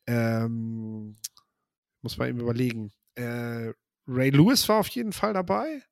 [0.07, 1.17] ähm,
[2.03, 3.73] muss man eben überlegen, äh,
[4.15, 5.83] Ray Lewis war auf jeden Fall dabei.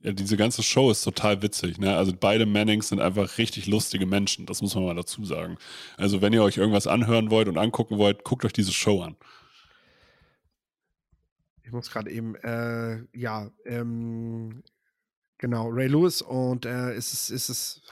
[0.00, 1.78] Ja, diese ganze Show ist total witzig.
[1.78, 1.96] Ne?
[1.96, 4.44] Also beide Mannings sind einfach richtig lustige Menschen.
[4.44, 5.56] Das muss man mal dazu sagen.
[5.96, 9.16] Also wenn ihr euch irgendwas anhören wollt und angucken wollt, guckt euch diese Show an.
[11.62, 14.62] Ich muss gerade eben, äh, ja, ähm,
[15.38, 17.82] genau, Ray Lewis und äh, ist es, ist es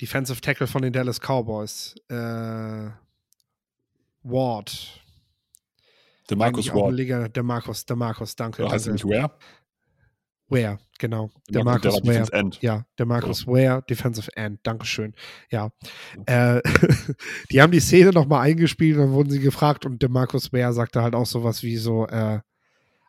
[0.00, 1.94] Defensive Tackle von den Dallas Cowboys.
[2.08, 2.90] Äh,
[4.22, 5.05] Ward.
[6.28, 7.36] Der Markus Ward.
[7.36, 8.62] Der Markus, der Markus, danke.
[8.64, 9.30] Oder heißt er nicht Ware?
[10.48, 11.30] Ware, genau.
[11.48, 12.32] Der, der Markus der Ware.
[12.32, 12.62] End.
[12.62, 13.52] Ja, der Markus ja.
[13.52, 14.60] Ware, Defensive End.
[14.62, 15.14] Dankeschön.
[15.50, 15.70] Ja.
[16.26, 16.62] Äh,
[17.50, 20.72] die haben die Szene nochmal eingespielt und dann wurden sie gefragt und der Markus Ware
[20.72, 22.40] sagte halt auch sowas wie so, äh,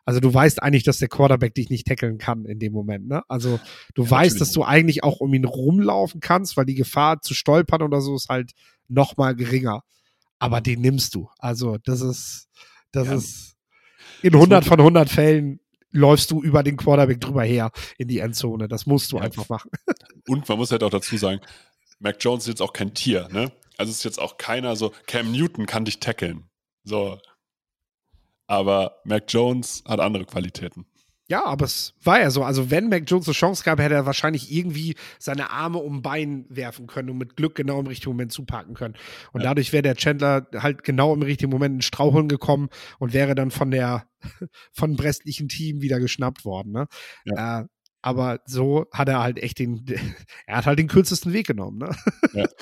[0.04, 3.22] also du weißt eigentlich, dass der Quarterback dich nicht tackeln kann in dem Moment, ne?
[3.28, 3.60] Also
[3.94, 7.34] du ja, weißt, dass du eigentlich auch um ihn rumlaufen kannst, weil die Gefahr zu
[7.34, 8.52] stolpern oder so ist halt
[8.88, 9.82] nochmal geringer.
[10.38, 11.28] Aber den nimmst du.
[11.38, 12.48] Also das ist,
[12.92, 13.14] das ja.
[13.14, 13.56] ist
[14.22, 15.60] in 100 von 100 Fällen
[15.90, 18.68] läufst du über den Quarterback drüber her in die Endzone.
[18.68, 19.22] Das musst du ja.
[19.22, 19.70] einfach machen.
[20.26, 21.40] Und man muss halt auch dazu sagen,
[21.98, 23.52] Mac Jones ist jetzt auch kein Tier, ne?
[23.76, 26.48] Also ist jetzt auch keiner so, Cam Newton kann dich tackeln.
[26.84, 27.18] So.
[28.46, 30.86] Aber Mac Jones hat andere Qualitäten.
[31.30, 32.42] Ja, aber es war ja so.
[32.42, 36.46] Also, wenn Mac Jones eine Chance gab, hätte er wahrscheinlich irgendwie seine Arme um Bein
[36.48, 38.94] werfen können und mit Glück genau im richtigen Moment zupacken können.
[39.32, 39.48] Und ja.
[39.48, 43.50] dadurch wäre der Chandler halt genau im richtigen Moment in Straucheln gekommen und wäre dann
[43.50, 44.08] von der,
[44.72, 46.72] von dem restlichen Team wieder geschnappt worden.
[46.72, 46.86] Ne?
[47.26, 47.60] Ja.
[47.60, 47.64] Äh,
[48.00, 49.84] aber so hat er halt echt den,
[50.46, 51.78] er hat halt den kürzesten Weg genommen.
[51.78, 51.90] Ne?
[52.32, 52.46] Ja.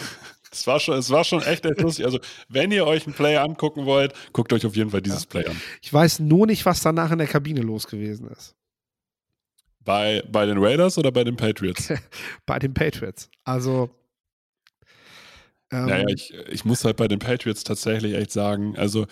[0.60, 2.04] Es war schon, es war schon echt, echt lustig.
[2.04, 5.28] Also, wenn ihr euch einen Play angucken wollt, guckt euch auf jeden Fall dieses ja.
[5.28, 5.60] Play an.
[5.82, 8.54] Ich weiß nur nicht, was danach in der Kabine los gewesen ist.
[9.80, 11.92] Bei, bei den Raiders oder bei den Patriots?
[12.46, 13.30] bei den Patriots.
[13.44, 13.90] Also.
[15.70, 19.06] Ähm, naja, ich, ich muss halt bei den Patriots tatsächlich echt sagen, also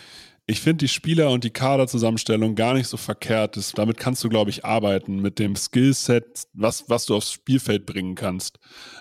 [0.47, 3.57] ich finde die Spieler und die Kaderzusammenstellung gar nicht so verkehrt.
[3.57, 7.86] Das, damit kannst du, glaube ich, arbeiten mit dem Skillset, was, was du aufs Spielfeld
[7.86, 8.59] bringen kannst.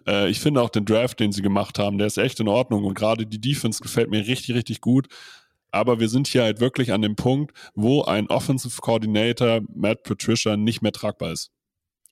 [0.07, 2.85] Äh, ich finde auch den Draft, den sie gemacht haben, der ist echt in Ordnung
[2.85, 5.07] und gerade die Defense gefällt mir richtig, richtig gut.
[5.71, 10.55] Aber wir sind hier halt wirklich an dem Punkt, wo ein Offensive Coordinator, Matt Patricia,
[10.55, 11.51] nicht mehr tragbar ist.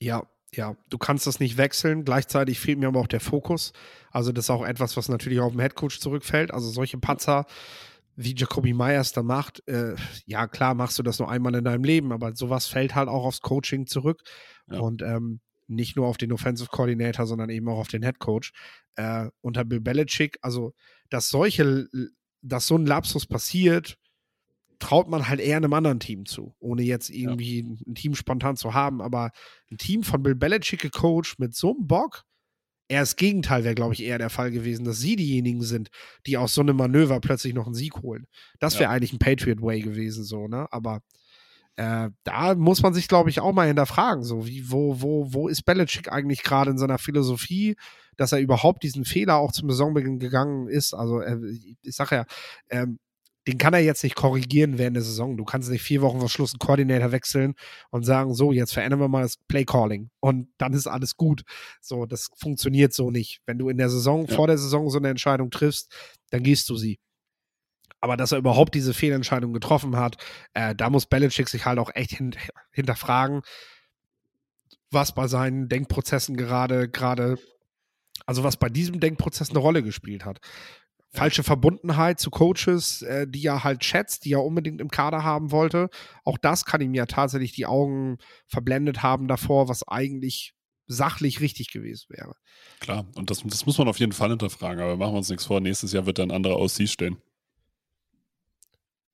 [0.00, 2.04] Ja, ja, du kannst das nicht wechseln.
[2.04, 3.72] Gleichzeitig fehlt mir aber auch der Fokus.
[4.10, 6.52] Also, das ist auch etwas, was natürlich auf dem Headcoach zurückfällt.
[6.52, 7.46] Also, solche Patzer
[8.16, 9.94] wie Jacoby Myers da macht, äh,
[10.26, 13.24] ja klar machst du das nur einmal in deinem Leben, aber sowas fällt halt auch
[13.24, 14.22] aufs Coaching zurück
[14.70, 14.80] ja.
[14.80, 18.52] und ähm, nicht nur auf den Offensive Coordinator, sondern eben auch auf den Head Coach.
[18.96, 20.74] Äh, unter Bill Belichick, also
[21.08, 21.88] dass solche,
[22.42, 23.96] dass so ein Lapsus passiert,
[24.78, 27.66] traut man halt eher einem anderen Team zu, ohne jetzt irgendwie ja.
[27.86, 29.00] ein Team spontan zu haben.
[29.00, 29.30] Aber
[29.70, 32.24] ein Team von Bill Belichick gecoacht mit so einem Bock,
[32.92, 35.90] eher das Gegenteil wäre, glaube ich, eher der Fall gewesen, dass sie diejenigen sind,
[36.26, 38.26] die aus so einem Manöver plötzlich noch einen Sieg holen.
[38.60, 38.90] Das wäre ja.
[38.90, 40.66] eigentlich ein Patriot Way gewesen, so, ne?
[40.70, 41.00] Aber
[41.76, 45.48] äh, da muss man sich, glaube ich, auch mal hinterfragen, so wie, wo, wo, wo
[45.48, 47.76] ist Belichick eigentlich gerade in seiner Philosophie,
[48.18, 50.92] dass er überhaupt diesen Fehler auch zum Saisonbeginn gegangen ist.
[50.92, 51.38] Also, äh,
[51.80, 52.24] ich sage ja,
[52.68, 52.98] ähm,
[53.46, 55.36] den kann er jetzt nicht korrigieren während der Saison.
[55.36, 57.54] Du kannst nicht vier Wochen vor Schluss einen Koordinator wechseln
[57.90, 61.42] und sagen, so, jetzt verändern wir mal das Playcalling und dann ist alles gut.
[61.80, 63.40] So, das funktioniert so nicht.
[63.46, 64.34] Wenn du in der Saison, ja.
[64.34, 65.92] vor der Saison so eine Entscheidung triffst,
[66.30, 67.00] dann gehst du sie.
[68.00, 70.16] Aber dass er überhaupt diese Fehlentscheidung getroffen hat,
[70.54, 72.34] äh, da muss Belichick sich halt auch echt hin
[72.70, 73.42] hinterfragen,
[74.90, 77.38] was bei seinen Denkprozessen gerade, gerade,
[78.26, 80.40] also was bei diesem Denkprozess eine Rolle gespielt hat
[81.12, 85.50] falsche Verbundenheit zu Coaches, äh, die er halt schätzt, die er unbedingt im Kader haben
[85.50, 85.90] wollte.
[86.24, 90.54] Auch das kann ihm ja tatsächlich die Augen verblendet haben davor, was eigentlich
[90.86, 92.34] sachlich richtig gewesen wäre.
[92.80, 95.46] Klar, und das, das muss man auf jeden Fall hinterfragen, aber machen wir uns nichts
[95.46, 95.60] vor.
[95.60, 97.18] Nächstes Jahr wird dann ein anderer OC stehen.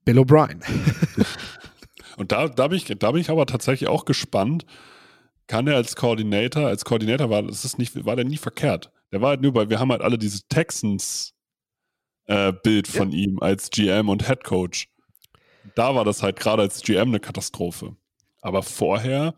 [0.04, 0.62] Bill O'Brien.
[2.16, 4.64] und da, da, bin ich, da bin ich aber tatsächlich auch gespannt.
[5.48, 8.90] Kann er als Koordinator, als Koordinator war, das ist nicht, war der nie verkehrt.
[9.12, 11.34] Der war halt nur, weil wir haben halt alle diese Texans
[12.28, 13.18] äh, Bild von ja.
[13.18, 14.88] ihm als GM und Head Coach.
[15.74, 17.96] Da war das halt gerade als GM eine Katastrophe.
[18.40, 19.34] Aber vorher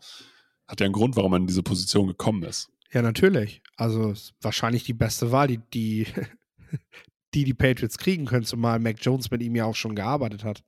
[0.67, 2.69] hat er einen Grund, warum er in diese Position gekommen ist.
[2.91, 3.61] Ja, natürlich.
[3.75, 6.07] Also wahrscheinlich die beste Wahl, die die,
[7.33, 10.63] die, die Patriots kriegen können, zumal Mac Jones mit ihm ja auch schon gearbeitet hat.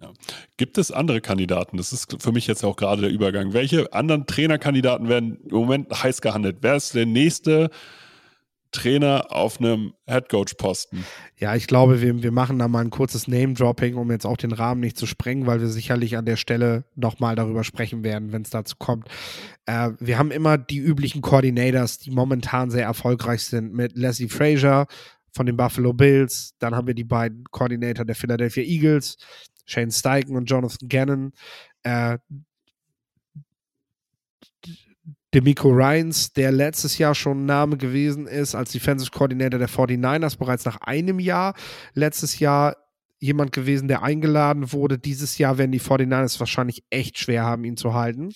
[0.00, 0.12] Ja.
[0.56, 1.78] Gibt es andere Kandidaten?
[1.78, 3.54] Das ist für mich jetzt auch gerade der Übergang.
[3.54, 6.58] Welche anderen Trainerkandidaten werden im Moment heiß gehandelt?
[6.60, 7.70] Wer ist der nächste
[8.76, 11.04] Trainer auf einem Headcoach-Posten.
[11.38, 14.52] Ja, ich glaube, wir, wir machen da mal ein kurzes Name-Dropping, um jetzt auch den
[14.52, 18.42] Rahmen nicht zu sprengen, weil wir sicherlich an der Stelle nochmal darüber sprechen werden, wenn
[18.42, 19.08] es dazu kommt.
[19.64, 24.86] Äh, wir haben immer die üblichen Coordinators, die momentan sehr erfolgreich sind, mit Leslie Frazier
[25.32, 26.54] von den Buffalo Bills.
[26.58, 29.16] Dann haben wir die beiden Coordinator der Philadelphia Eagles,
[29.64, 31.32] Shane Steichen und Jonathan Gannon.
[31.82, 32.18] Äh,
[35.34, 40.64] Demico Ryans, der letztes Jahr schon Name gewesen ist als Defensive Coordinator der 49ers, bereits
[40.64, 41.54] nach einem Jahr.
[41.94, 42.76] Letztes Jahr
[43.18, 44.98] jemand gewesen, der eingeladen wurde.
[44.98, 48.30] Dieses Jahr werden die 49ers wahrscheinlich echt schwer haben, ihn zu halten.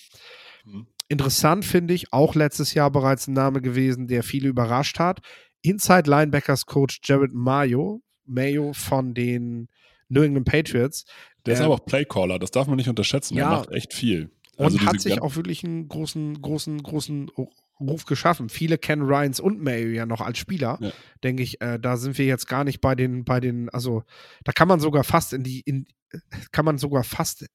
[0.65, 0.87] Mhm.
[1.07, 5.19] Interessant finde ich, auch letztes Jahr bereits ein Name gewesen, der viele überrascht hat.
[5.61, 9.67] Inside Linebackers Coach Jared Mayo, Mayo von den
[10.07, 11.05] New England Patriots.
[11.45, 13.35] Der ist aber auch Playcaller, das darf man nicht unterschätzen.
[13.35, 14.31] Ja, er macht echt viel.
[14.61, 17.31] Und also hat sich auch wirklich einen großen, großen, großen
[17.79, 18.49] Ruf geschaffen.
[18.49, 20.77] Viele kennen Ryans und Mayo ja noch als Spieler.
[20.81, 20.91] Ja.
[21.23, 24.03] Denke ich, äh, da sind wir jetzt gar nicht bei den, bei den, also
[24.43, 25.87] da kann man sogar fast in die, in,
[26.51, 27.45] kann man sogar fast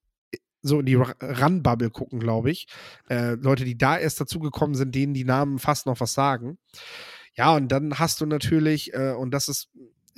[0.63, 2.67] so in die Run-Bubble gucken, glaube ich.
[3.09, 6.59] Äh, Leute, die da erst dazugekommen sind, denen die Namen fast noch was sagen.
[7.35, 9.69] Ja, und dann hast du natürlich, äh, und das ist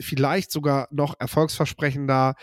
[0.00, 2.34] vielleicht sogar noch erfolgsversprechender,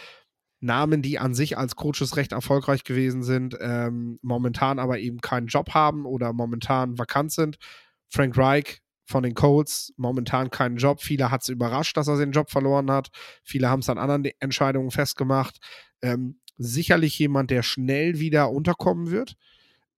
[0.66, 5.48] Namen, die an sich als Coaches recht erfolgreich gewesen sind, ähm, momentan aber eben keinen
[5.48, 7.58] Job haben oder momentan vakant sind.
[8.10, 11.02] Frank Reich von den Colts, momentan keinen Job.
[11.02, 13.10] Viele hat es überrascht, dass er den Job verloren hat.
[13.44, 15.58] Viele haben es an anderen Entscheidungen festgemacht.
[16.02, 19.36] Ähm, sicherlich jemand, der schnell wieder unterkommen wird.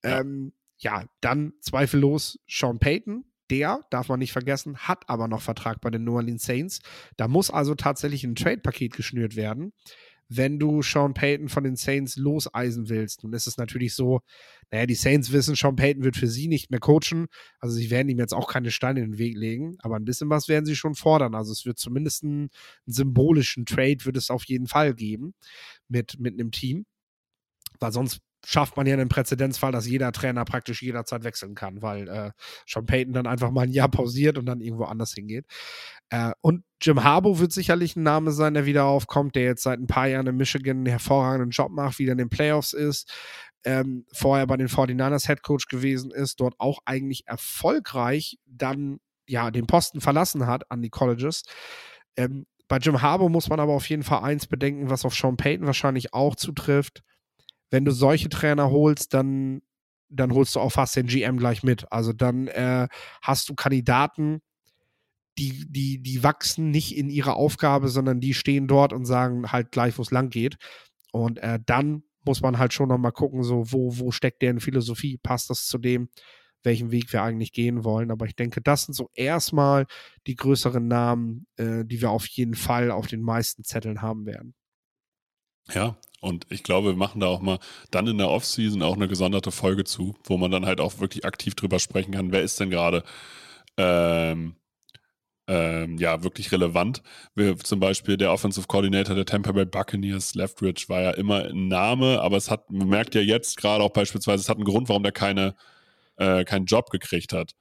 [0.04, 0.20] Ja.
[0.20, 3.26] Ähm, ja, dann zweifellos Sean Payton.
[3.50, 6.82] Der, darf man nicht vergessen, hat aber noch Vertrag bei den New Orleans Saints.
[7.16, 9.72] Da muss also tatsächlich ein Trade-Paket geschnürt werden
[10.30, 13.24] wenn du Sean Payton von den Saints loseisen willst.
[13.24, 14.22] Nun ist es natürlich so,
[14.72, 17.28] naja, die Saints wissen, Sean Payton wird für sie nicht mehr coachen.
[17.60, 20.30] Also sie werden ihm jetzt auch keine Steine in den Weg legen, aber ein bisschen
[20.30, 21.36] was werden sie schon fordern.
[21.36, 22.50] Also es wird zumindest einen,
[22.86, 25.34] einen symbolischen Trade wird es auf jeden Fall geben
[25.88, 26.86] mit, mit einem Team.
[27.80, 32.08] Weil sonst schafft man ja einen Präzedenzfall, dass jeder Trainer praktisch jederzeit wechseln kann, weil
[32.08, 32.32] äh,
[32.66, 35.46] Sean Payton dann einfach mal ein Jahr pausiert und dann irgendwo anders hingeht.
[36.10, 39.80] Äh, und Jim Harbaugh wird sicherlich ein Name sein, der wieder aufkommt, der jetzt seit
[39.80, 43.12] ein paar Jahren in Michigan einen hervorragenden Job macht, wieder in den Playoffs ist.
[43.64, 49.52] Ähm, vorher bei den 49ers Head Coach gewesen ist, dort auch eigentlich erfolgreich dann ja
[49.52, 51.44] den Posten verlassen hat an die Colleges.
[52.16, 55.38] Ähm, bei Jim Harbaugh muss man aber auf jeden Fall eins bedenken, was auf Sean
[55.38, 57.04] Payton wahrscheinlich auch zutrifft
[57.70, 59.62] wenn du solche Trainer holst, dann,
[60.10, 61.92] dann holst du auch fast den GM gleich mit.
[61.92, 62.88] Also dann äh,
[63.22, 64.42] hast du Kandidaten,
[65.38, 69.72] die, die, die wachsen nicht in ihrer Aufgabe, sondern die stehen dort und sagen halt
[69.72, 70.58] gleich, wo es lang geht.
[71.12, 75.18] Und äh, dann muss man halt schon nochmal gucken, so, wo, wo steckt deren Philosophie?
[75.18, 76.10] Passt das zu dem,
[76.64, 78.12] welchen Weg wir eigentlich gehen wollen?
[78.12, 79.86] Aber ich denke, das sind so erstmal
[80.26, 84.56] die größeren Namen, äh, die wir auf jeden Fall auf den meisten Zetteln haben werden.
[85.70, 87.60] Ja, und ich glaube, wir machen da auch mal
[87.92, 91.26] dann in der Offseason auch eine gesonderte Folge zu, wo man dann halt auch wirklich
[91.26, 93.04] aktiv drüber sprechen kann, wer ist denn gerade
[93.78, 94.56] ähm,
[95.48, 97.02] ähm, ja wirklich relevant.
[97.36, 101.68] Wir, zum Beispiel der Offensive Coordinator der Tampa Bay Buccaneers, Leftridge, war ja immer ein
[101.68, 104.90] Name, aber es hat, man merkt ja jetzt gerade auch beispielsweise, es hat einen Grund,
[104.90, 105.56] warum der keine,
[106.18, 107.54] äh, keinen Job gekriegt hat.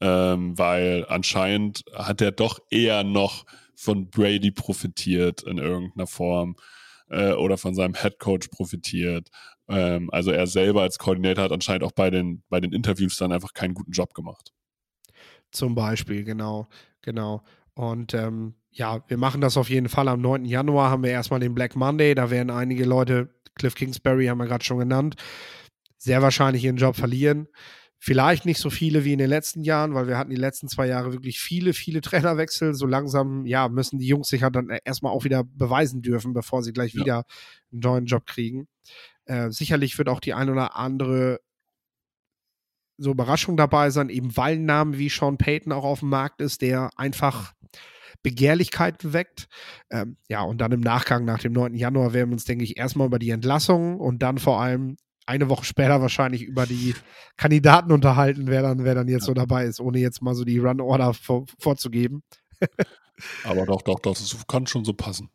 [0.00, 6.56] Ähm, weil anscheinend hat er doch eher noch von Brady profitiert in irgendeiner Form
[7.10, 9.28] äh, oder von seinem Head Coach profitiert.
[9.68, 13.32] Ähm, also er selber als Koordinator hat anscheinend auch bei den, bei den Interviews dann
[13.32, 14.52] einfach keinen guten Job gemacht.
[15.52, 16.68] Zum Beispiel, genau,
[17.02, 17.42] genau.
[17.74, 20.08] Und ähm, ja, wir machen das auf jeden Fall.
[20.08, 20.44] Am 9.
[20.44, 22.14] Januar haben wir erstmal den Black Monday.
[22.14, 25.16] Da werden einige Leute, Cliff Kingsbury haben wir gerade schon genannt,
[25.98, 27.48] sehr wahrscheinlich ihren Job verlieren.
[28.02, 30.86] Vielleicht nicht so viele wie in den letzten Jahren, weil wir hatten die letzten zwei
[30.86, 32.72] Jahre wirklich viele, viele Trainerwechsel.
[32.72, 36.62] So langsam, ja, müssen die Jungs sich halt dann erstmal auch wieder beweisen dürfen, bevor
[36.62, 37.00] sie gleich ja.
[37.00, 37.24] wieder
[37.70, 38.68] einen neuen Job kriegen.
[39.26, 41.40] Äh, sicherlich wird auch die ein oder andere
[42.96, 46.40] so Überraschung dabei sein, eben weil ein Name wie Sean Payton auch auf dem Markt
[46.40, 47.52] ist, der einfach
[48.22, 49.48] Begehrlichkeiten weckt.
[49.90, 51.74] Ähm, ja, und dann im Nachgang nach dem 9.
[51.74, 54.96] Januar werden wir uns, denke ich, erstmal über die Entlassung und dann vor allem
[55.26, 56.94] eine Woche später wahrscheinlich über die
[57.36, 59.26] Kandidaten unterhalten, wer dann, wer dann jetzt ja.
[59.26, 62.22] so dabei ist, ohne jetzt mal so die Run-Order vor, vorzugeben.
[63.44, 65.30] Aber doch, doch, doch, das kann schon so passen.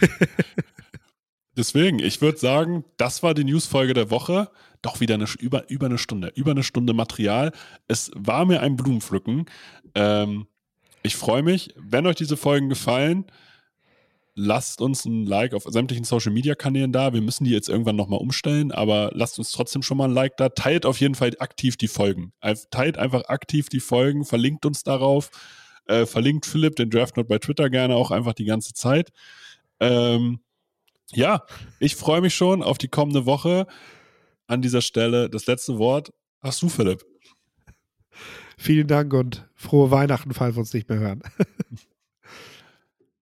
[1.56, 4.50] Deswegen, ich würde sagen, das war die Newsfolge der Woche.
[4.80, 7.52] Doch wieder eine, über, über eine Stunde, über eine Stunde Material.
[7.88, 9.46] Es war mir ein Blumenpflücken.
[9.96, 10.46] Ähm,
[11.02, 13.24] ich freue mich, wenn euch diese Folgen gefallen
[14.38, 17.12] lasst uns ein Like auf sämtlichen Social Media Kanälen da.
[17.12, 20.36] Wir müssen die jetzt irgendwann nochmal umstellen, aber lasst uns trotzdem schon mal ein Like
[20.36, 20.48] da.
[20.48, 22.32] Teilt auf jeden Fall aktiv die Folgen.
[22.70, 25.30] Teilt einfach aktiv die Folgen, verlinkt uns darauf.
[25.86, 29.10] Äh, verlinkt Philipp, den Draftnote bei Twitter gerne auch einfach die ganze Zeit.
[29.80, 30.40] Ähm,
[31.12, 31.44] ja,
[31.80, 33.66] ich freue mich schon auf die kommende Woche.
[34.46, 37.04] An dieser Stelle das letzte Wort hast du, Philipp.
[38.56, 41.22] Vielen Dank und frohe Weihnachten, falls wir uns nicht mehr hören.